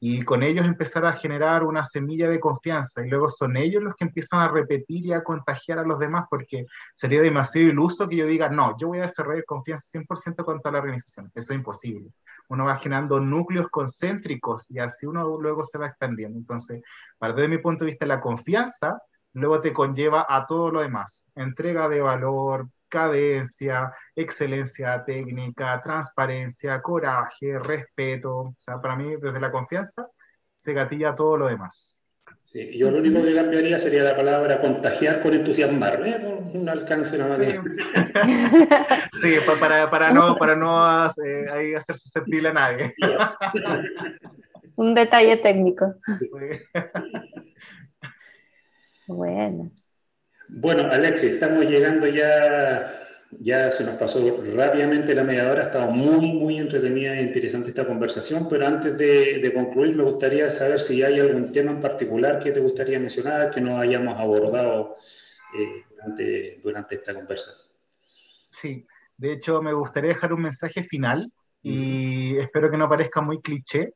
y 0.06 0.22
con 0.26 0.44
ellos 0.44 0.66
empezar 0.66 1.06
a 1.06 1.14
generar 1.14 1.64
una 1.64 1.86
semilla 1.86 2.30
de 2.30 2.38
confianza 2.38 3.06
y 3.06 3.10
luego 3.10 3.30
son 3.30 3.56
ellos 3.56 3.82
los 3.82 3.96
que 3.96 4.04
empiezan 4.04 4.42
a 4.42 4.50
repetir 4.50 5.06
y 5.06 5.14
a 5.14 5.24
contagiar 5.24 5.80
a 5.80 5.84
los 5.84 5.98
demás 5.98 6.26
porque 6.30 6.66
sería 6.94 7.22
demasiado 7.22 7.70
iluso 7.70 8.10
que 8.10 8.18
yo 8.18 8.26
diga, 8.26 8.50
no, 8.50 8.76
yo 8.78 8.90
voy 8.90 9.00
a 9.00 9.04
desarrollar 9.04 9.46
confianza 9.46 9.98
100% 9.98 10.44
con 10.44 10.60
toda 10.60 10.74
la 10.74 10.80
organización. 10.80 11.32
Eso 11.34 11.54
es 11.54 11.58
imposible. 11.58 12.12
Uno 12.50 12.66
va 12.66 12.76
generando 12.80 13.22
núcleos 13.22 13.70
concéntricos 13.70 14.70
y 14.70 14.80
así 14.80 15.06
uno 15.06 15.38
luego 15.40 15.64
se 15.64 15.78
va 15.78 15.88
expandiendo. 15.88 16.38
Entonces, 16.38 16.82
para 17.18 17.34
desde 17.34 17.48
mi 17.48 17.60
punto 17.60 17.86
de 17.86 17.92
vista, 17.92 18.06
la 18.06 18.20
confianza 18.20 19.02
luego 19.32 19.62
te 19.62 19.72
conlleva 19.72 20.26
a 20.28 20.46
todo 20.46 20.70
lo 20.70 20.82
demás. 20.82 21.26
Entrega 21.34 21.88
de 21.88 22.02
valor, 22.02 22.68
cadencia, 22.94 23.92
excelencia 24.16 25.04
técnica, 25.04 25.82
transparencia, 25.84 26.80
coraje, 26.80 27.58
respeto. 27.58 28.38
O 28.38 28.56
sea, 28.56 28.80
para 28.80 28.96
mí, 28.96 29.16
desde 29.20 29.40
la 29.40 29.52
confianza, 29.52 30.08
se 30.56 30.74
gatilla 30.74 31.16
todo 31.16 31.38
lo 31.38 31.48
demás. 31.48 32.00
Sí, 32.46 32.78
yo 32.78 32.92
lo 32.92 33.00
único 33.00 33.24
que 33.24 33.34
cambiaría 33.34 33.80
sería 33.80 34.04
la 34.04 34.16
palabra 34.16 34.62
contagiar 34.62 35.20
con 35.20 35.34
entusiasmar, 35.34 36.06
¿eh? 36.06 36.22
un 36.54 36.70
alcance 36.70 37.18
nada 37.18 37.36
más. 37.36 37.48
Sí, 39.22 39.38
para, 39.60 39.90
para, 39.90 40.12
no, 40.12 40.36
para 40.36 40.56
no 40.56 41.08
eh, 41.26 41.76
hacer 41.76 41.98
susceptible 41.98 42.50
a 42.50 42.54
nadie. 42.54 42.94
un 44.76 44.94
detalle 44.94 45.38
técnico. 45.38 45.96
Bueno. 49.08 49.72
Bueno, 50.56 50.84
Alexis, 50.84 51.32
estamos 51.32 51.66
llegando 51.66 52.06
ya, 52.06 52.94
ya 53.32 53.72
se 53.72 53.84
nos 53.86 53.96
pasó 53.96 54.40
rápidamente 54.56 55.16
la 55.16 55.24
media 55.24 55.50
hora, 55.50 55.62
ha 55.62 55.66
estado 55.66 55.90
muy, 55.90 56.32
muy 56.32 56.60
entretenida 56.60 57.16
e 57.16 57.24
interesante 57.24 57.70
esta 57.70 57.88
conversación, 57.88 58.48
pero 58.48 58.68
antes 58.68 58.96
de, 58.96 59.52
concluir 59.52 59.96
me 59.96 60.04
gustaría 60.04 60.52
saber 60.52 60.80
si 60.80 61.02
hay 61.02 61.20
algún 61.20 61.52
tema 61.52 61.72
en 61.72 61.80
particular 61.80 62.38
que 62.38 62.52
te 62.52 62.60
gustaría 62.60 63.00
mencionar, 63.00 63.50
que 63.50 63.62
no 63.62 63.80
hayamos 63.80 64.20
abordado 64.20 64.96
eh, 65.58 65.86
durante, 65.90 66.60
durante 66.62 66.96
esta 66.96 67.16
conversación. 67.16 67.68
Sí, 68.48 68.86
de 69.18 69.34
hecho 69.34 69.60
me 69.60 69.74
gustaría 69.74 70.10
dejar 70.10 70.34
un 70.34 70.44
mensaje 70.44 70.84
final 70.84 71.32
y 71.64 72.38
espero 72.38 72.70
que 72.70 72.78
no 72.78 72.88
parezca 72.88 73.22
muy 73.22 73.42
cliché, 73.42 73.96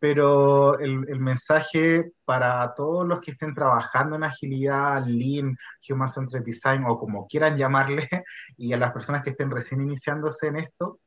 pero 0.00 0.78
el, 0.78 1.06
el, 1.08 1.20
mensaje 1.20 2.12
para 2.24 2.74
todos 2.74 3.06
los 3.06 3.20
que 3.20 3.32
estén 3.32 3.54
trabajando 3.54 4.16
en 4.16 4.24
agilidad, 4.24 5.04
Lean, 5.06 5.56
Human 5.88 6.08
Centered 6.08 6.42
Design 6.42 6.84
o 6.86 6.98
como 6.98 7.26
quieran 7.28 7.58
llamarle, 7.58 8.08
y 8.56 8.72
a 8.72 8.78
las 8.78 8.92
personas 8.92 9.22
que 9.22 9.30
estén 9.30 9.50
recién 9.50 9.82
iniciándose 9.82 10.46
en 10.48 10.56
esto, 10.56 11.00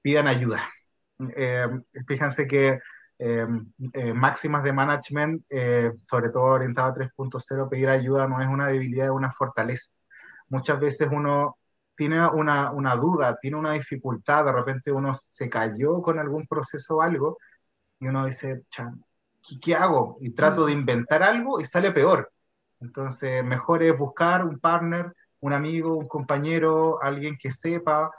pidan 0.00 0.26
ayuda. 0.26 0.66
Eh, 1.36 1.68
fíjense 2.06 2.46
que 2.46 2.80
eh, 3.18 3.46
eh, 3.92 4.14
máximas 4.14 4.62
de 4.62 4.72
management, 4.72 5.44
sobre 6.00 6.30
todo 6.30 6.44
orientado 6.44 6.88
a 6.88 6.94
3.0, 6.94 7.68
pedir 7.68 7.90
ayuda 7.90 8.26
no 8.26 8.40
es 8.40 8.48
una 8.48 8.68
debilidad, 8.68 9.06
es 9.06 9.12
una 9.12 9.30
fortaleza. 9.30 9.92
Muchas 10.48 10.80
veces 10.80 11.08
uno 11.12 11.58
tiene 11.94 12.26
una, 12.26 12.70
una 12.70 12.96
duda, 12.96 13.36
tiene 13.38 13.58
una 13.58 13.72
dificultad, 13.72 14.46
de 14.46 14.52
repente 14.52 14.90
uno 14.92 15.12
se 15.12 15.50
cayó 15.50 16.00
con 16.00 16.18
algún 16.18 16.46
proceso 16.46 16.96
o 16.96 17.02
algo, 17.02 17.36
y 18.00 18.06
uno 18.06 18.26
dice, 18.26 18.64
¿qué, 19.60 19.74
hago? 19.74 20.18
Y 20.20 20.30
trato 20.30 20.66
de 20.66 20.72
inventar 20.72 21.22
algo 21.22 21.60
y 21.60 21.64
sale 21.64 21.92
peor. 21.92 22.30
Entonces, 22.80 23.42
mejor 23.44 23.82
es 23.82 23.96
buscar 23.96 24.44
un 24.44 24.58
partner, 24.60 25.12
un 25.40 25.52
amigo, 25.52 25.96
un 25.96 26.06
compañero, 26.06 27.02
alguien 27.02 27.36
que 27.36 27.50
sepa, 27.50 28.10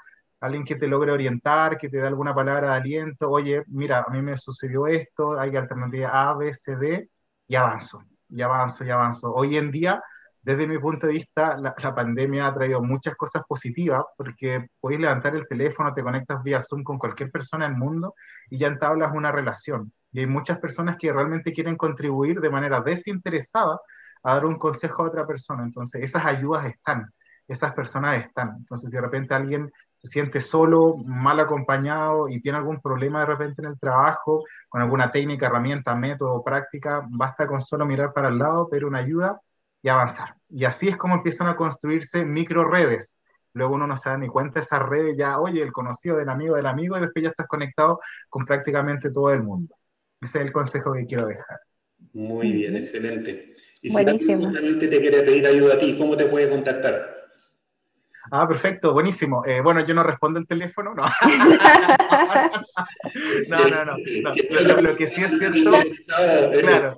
alguien 0.42 0.64
que 0.66 0.76
te 0.76 0.88
logre 0.88 1.12
orientar, 1.12 1.78
que 1.78 1.90
te 1.90 1.98
dé 1.98 2.08
alguna 2.08 2.34
palabra 2.34 2.72
de 2.72 2.76
aliento. 2.76 3.30
Oye, 3.30 3.64
mira, 3.68 4.06
a 4.08 4.12
mí 4.12 4.22
me 4.22 4.38
sucedió 4.38 4.88
esto, 4.88 5.40
hay 5.40 5.56
alternativa 5.56 6.30
A, 6.30 6.36
B, 6.36 6.54
C, 6.54 6.76
D, 6.76 7.10
y 7.48 7.56
avanzo, 7.56 8.04
y 8.30 8.42
avanzo, 8.42 8.84
y 8.84 8.90
avanzo. 8.90 9.34
Hoy 9.34 9.58
en 9.58 9.72
día, 9.72 10.04
desde 10.42 10.68
mi 10.68 10.78
punto 10.80 11.08
de 11.08 11.14
vista, 11.14 11.58
la, 11.58 11.76
pandemia 11.76 12.48
ha 12.48 12.54
traído 12.54 12.82
muchas 12.82 13.16
cosas 13.16 13.44
positivas 13.48 14.04
porque 14.16 14.68
puedes 14.80 15.00
levantar 15.00 15.36
el 15.36 15.48
teléfono, 15.48 15.94
te 15.94 16.04
conectas 16.04 16.42
vía 16.44 16.62
Zoom 16.62 16.84
con 16.84 16.98
cualquier 16.98 17.30
persona 17.30 17.68
del 17.68 17.78
mundo 17.78 18.16
y 18.50 18.58
ya 18.58 18.68
entablas 18.68 19.12
una 19.14 19.32
relación. 19.32 19.92
Y 20.12 20.22
hay 20.22 20.28
muchas 20.28 20.60
personas 20.60 20.98
que 20.98 21.12
realmente 21.12 21.52
quieren 21.52 21.76
contribuir 21.76 22.40
de 22.40 22.50
manera 22.50 22.82
desinteresada 22.82 23.80
a 24.24 24.34
dar 24.34 24.46
un 24.46 24.58
consejo 24.58 25.04
a 25.04 25.08
otra 25.08 25.28
persona. 25.28 25.64
Entonces, 25.64 26.04
esas 26.04 26.26
ayudas 26.26 26.66
están, 26.66 27.12
esas 27.48 27.74
personas 27.74 28.24
están. 28.24 28.56
Entonces, 28.58 28.90
si 28.90 28.96
de 28.96 29.02
repente 29.02 29.34
alguien 29.34 29.72
se 29.98 30.08
siente 30.08 30.40
solo, 30.40 30.96
mal 31.06 31.40
acompañado 31.40 32.30
y 32.30 32.42
tiene 32.42 32.58
algún 32.58 32.80
problema 32.82 33.20
de 33.20 33.26
repente 33.26 33.62
en 33.62 33.68
el 33.68 33.80
trabajo, 33.80 34.46
con 34.70 34.82
alguna 34.82 35.12
técnica, 35.12 35.48
herramienta, 35.48 35.96
método, 35.96 36.42
práctica, 36.44 37.06
basta 37.10 37.46
con 37.46 37.62
solo 37.62 37.86
mirar 37.86 38.14
para 38.14 38.30
el 38.30 38.38
lado, 38.38 38.70
pero 38.72 38.88
una 38.88 39.00
ayuda 39.00 39.42
y 39.82 39.90
avanzar. 39.90 40.36
Y 40.50 40.66
así 40.66 40.88
es 40.88 40.98
como 40.98 41.16
empiezan 41.16 41.48
a 41.48 41.56
construirse 41.56 42.26
micro 42.26 42.66
redes. 42.66 43.22
Luego 43.54 43.76
uno 43.76 43.88
no 43.88 43.98
se 43.98 44.10
da 44.10 44.18
ni 44.18 44.28
cuenta 44.28 44.60
de 44.60 44.64
esas 44.64 44.88
redes, 44.88 45.16
ya, 45.18 45.40
oye, 45.40 45.62
el 45.62 45.72
conocido 45.72 46.18
del 46.18 46.30
amigo 46.30 46.56
del 46.56 46.68
amigo, 46.68 46.98
y 46.98 47.02
después 47.02 47.24
ya 47.24 47.30
estás 47.30 47.48
conectado 47.48 48.00
con 48.30 48.46
prácticamente 48.46 49.12
todo 49.12 49.32
el 49.32 49.44
mundo. 49.44 49.76
Ese 50.22 50.40
es 50.40 50.46
el 50.46 50.52
consejo 50.52 50.94
que 50.94 51.06
quiero 51.06 51.26
dejar. 51.26 51.60
Muy 52.14 52.52
bien, 52.52 52.76
excelente. 52.76 53.56
Y 53.82 53.90
si 53.90 53.98
alguien 53.98 54.42
justamente 54.42 54.88
te 54.88 55.00
quiere 55.00 55.24
pedir 55.24 55.48
ayuda 55.48 55.76
a 55.76 55.80
ti, 55.80 55.98
¿cómo 55.98 56.16
te 56.16 56.26
puede 56.26 56.50
contactar? 56.50 57.18
Ah, 58.32 58.48
perfecto, 58.48 58.94
buenísimo. 58.94 59.44
Eh, 59.46 59.62
bueno, 59.62 59.84
yo 59.86 59.96
no 59.96 60.04
respondo 60.04 60.40
el 60.40 60.46
teléfono, 60.46 60.94
no. 60.94 61.04
no, 63.50 63.70
no, 63.70 63.86
no. 63.86 63.96
Lo, 64.82 64.96
que 64.96 65.08
sí 65.08 65.24
es 65.24 65.36
cierto. 65.38 65.72
Claro. 66.52 66.96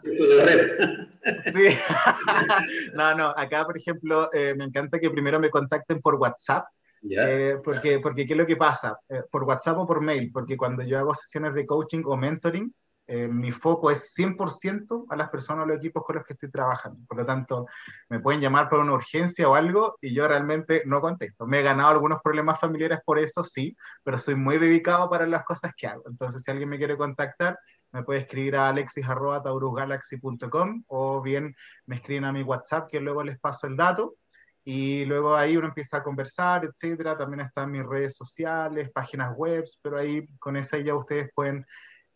Sí. 1.24 1.78
no, 2.94 3.16
no. 3.16 3.34
Acá, 3.36 3.66
por 3.66 3.78
ejemplo, 3.78 4.30
eh, 4.34 4.56
me 4.56 4.66
encanta 4.66 5.00
que 5.00 5.10
primero 5.10 5.40
me 5.40 5.50
contacten 5.50 6.02
por 6.02 6.16
WhatsApp. 6.16 6.66
Eh, 7.10 7.58
porque, 7.64 8.00
porque, 8.00 8.28
¿qué 8.28 8.34
es 8.34 8.38
lo 8.38 8.46
que 8.46 8.58
pasa? 8.58 8.98
por 9.32 9.44
WhatsApp 9.44 9.78
o 9.80 9.88
por 9.88 10.02
mail, 10.02 10.32
porque 10.32 10.56
cuando 10.56 10.84
yo 10.84 11.00
hago 11.00 11.16
sesiones 11.16 11.54
de 11.56 11.66
coaching 11.66 12.04
o 12.06 12.16
mentoring, 12.16 12.72
eh, 13.14 13.28
mi 13.28 13.52
foco 13.52 13.92
es 13.92 14.14
100% 14.16 15.06
a 15.10 15.18
las 15.18 15.30
personas 15.30 15.66
o 15.66 15.68
los 15.68 15.80
equipos 15.80 16.02
con 16.06 16.16
los 16.16 16.26
que 16.26 16.32
estoy 16.32 16.50
trabajando. 16.50 16.98
Por 17.06 17.18
lo 17.18 17.26
tanto, 17.26 17.68
me 18.08 18.22
pueden 18.22 18.40
llamar 18.40 18.70
por 18.70 18.80
una 18.80 18.94
urgencia 18.94 19.50
o 19.50 19.56
algo 19.56 19.98
y 20.00 20.14
yo 20.14 20.26
realmente 20.30 20.84
no 20.86 21.02
contesto. 21.02 21.46
Me 21.46 21.60
he 21.60 21.62
ganado 21.62 21.90
algunos 21.90 22.22
problemas 22.22 22.58
familiares 22.58 23.00
por 23.04 23.20
eso, 23.20 23.44
sí, 23.44 23.76
pero 24.02 24.18
soy 24.18 24.36
muy 24.36 24.60
dedicado 24.60 25.10
para 25.10 25.28
las 25.28 25.44
cosas 25.44 25.74
que 25.76 25.88
hago. 25.88 26.04
Entonces, 26.08 26.42
si 26.42 26.52
alguien 26.52 26.70
me 26.70 26.78
quiere 26.78 26.96
contactar, 26.96 27.60
me 27.92 28.04
puede 28.04 28.20
escribir 28.22 28.56
a 28.56 28.70
alexis.taurusgalaxy.com 28.70 30.84
o 30.88 31.22
bien 31.22 31.56
me 31.86 31.96
escriben 31.96 32.26
a 32.26 32.32
mi 32.32 32.44
WhatsApp, 32.44 32.90
que 32.90 33.00
luego 33.00 33.24
les 33.24 33.40
paso 33.40 33.68
el 33.68 33.76
dato. 33.76 34.16
Y 34.64 35.06
luego 35.06 35.36
ahí 35.36 35.58
uno 35.58 35.68
empieza 35.68 35.98
a 35.98 36.04
conversar, 36.04 36.66
etcétera. 36.66 37.18
También 37.18 37.42
están 37.42 37.72
mis 37.72 37.84
redes 37.84 38.16
sociales, 38.16 38.92
páginas 38.92 39.36
web, 39.36 39.66
pero 39.82 39.98
ahí 39.98 40.28
con 40.40 40.56
eso 40.56 40.78
ya 40.78 40.96
ustedes 40.96 41.32
pueden 41.34 41.66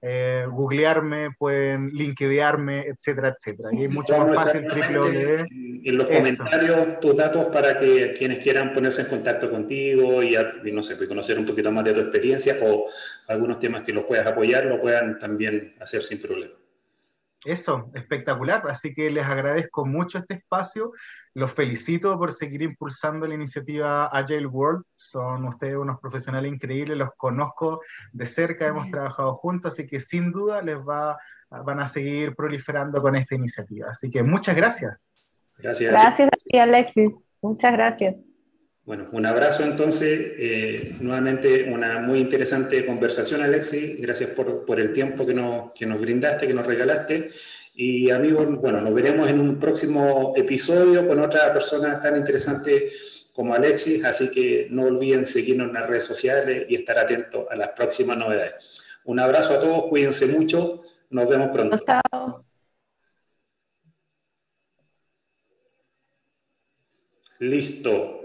eh, 0.01 0.45
googlearme, 0.49 1.29
pueden 1.37 1.87
linkedearme, 1.87 2.87
etcétera, 2.87 3.29
etcétera. 3.29 3.69
Y 3.73 3.85
es 3.85 3.91
mucho 3.91 4.17
más 4.17 4.35
fácil 4.35 4.67
triple 4.67 5.47
En 5.83 5.97
los 5.97 6.07
comentarios 6.07 6.99
tus 6.99 7.17
datos 7.17 7.45
para 7.45 7.77
que 7.77 8.13
quienes 8.17 8.39
quieran 8.39 8.73
ponerse 8.73 9.01
en 9.01 9.07
contacto 9.07 9.49
contigo 9.49 10.21
y, 10.21 10.35
no 10.71 10.83
sé, 10.83 10.95
pues, 10.95 11.07
conocer 11.07 11.39
un 11.39 11.45
poquito 11.45 11.71
más 11.71 11.85
de 11.85 11.93
tu 11.93 12.01
experiencia 12.01 12.55
o 12.61 12.85
algunos 13.27 13.59
temas 13.59 13.83
que 13.83 13.93
los 13.93 14.03
puedas 14.03 14.27
apoyar, 14.27 14.65
lo 14.65 14.79
puedan 14.79 15.17
también 15.17 15.75
hacer 15.79 16.03
sin 16.03 16.19
problema. 16.21 16.53
Eso, 17.45 17.91
espectacular. 17.93 18.63
Así 18.67 18.93
que 18.93 19.09
les 19.09 19.25
agradezco 19.25 19.85
mucho 19.85 20.17
este 20.17 20.33
espacio. 20.35 20.91
Los 21.33 21.53
felicito 21.53 22.17
por 22.17 22.31
seguir 22.31 22.63
impulsando 22.63 23.27
la 23.27 23.35
iniciativa 23.35 24.07
Agile 24.07 24.47
World. 24.47 24.83
Son 24.97 25.45
ustedes 25.45 25.77
unos 25.77 25.99
profesionales 25.99 26.51
increíbles, 26.51 26.97
los 26.97 27.09
conozco 27.15 27.81
de 28.11 28.25
cerca, 28.25 28.67
hemos 28.67 28.89
trabajado 28.89 29.35
juntos, 29.35 29.73
así 29.73 29.85
que 29.85 29.99
sin 29.99 30.31
duda 30.31 30.61
les 30.61 30.77
va, 30.77 31.17
van 31.49 31.79
a 31.79 31.87
seguir 31.87 32.35
proliferando 32.35 33.01
con 33.01 33.15
esta 33.15 33.35
iniciativa. 33.35 33.91
Así 33.91 34.09
que 34.09 34.23
muchas 34.23 34.55
gracias. 34.55 35.43
Gracias. 35.57 35.91
Gracias 35.91 36.27
a 36.27 36.37
ti, 36.43 36.57
Alexis. 36.57 37.11
Muchas 37.41 37.73
gracias. 37.73 38.15
Bueno, 38.85 39.07
un 39.13 39.25
abrazo 39.25 39.63
entonces. 39.63 40.33
Eh, 40.37 40.95
nuevamente 41.01 41.63
una 41.71 41.99
muy 41.99 42.19
interesante 42.19 42.85
conversación, 42.85 43.41
Alexi. 43.41 43.97
Gracias 43.99 44.29
por, 44.31 44.63
por 44.63 44.79
el 44.79 44.93
tiempo 44.93 45.25
que 45.25 45.33
nos, 45.33 45.73
que 45.73 45.87
nos, 45.87 45.99
brindaste, 45.99 46.47
que 46.47 46.53
nos 46.53 46.67
regalaste. 46.67 47.31
Y 47.73 48.11
amigos, 48.11 48.47
bueno, 48.61 48.79
nos 48.81 48.93
veremos 48.93 49.27
en 49.27 49.39
un 49.39 49.59
próximo 49.59 50.33
episodio 50.37 51.07
con 51.07 51.19
otra 51.19 51.51
persona 51.51 51.99
tan 51.99 52.15
interesante 52.15 52.89
como 53.33 53.55
Alexis. 53.55 54.05
Así 54.05 54.29
que 54.29 54.67
no 54.69 54.83
olviden 54.83 55.25
seguirnos 55.25 55.67
en 55.69 55.73
las 55.73 55.87
redes 55.87 56.03
sociales 56.03 56.67
y 56.69 56.75
estar 56.75 56.99
atentos 56.99 57.47
a 57.49 57.55
las 57.55 57.69
próximas 57.69 58.17
novedades. 58.17 58.53
Un 59.05 59.19
abrazo 59.19 59.55
a 59.55 59.59
todos, 59.59 59.85
cuídense 59.85 60.27
mucho. 60.27 60.83
Nos 61.09 61.27
vemos 61.27 61.49
pronto. 61.51 61.79
Chao. 61.79 62.45
Listo. 67.39 68.24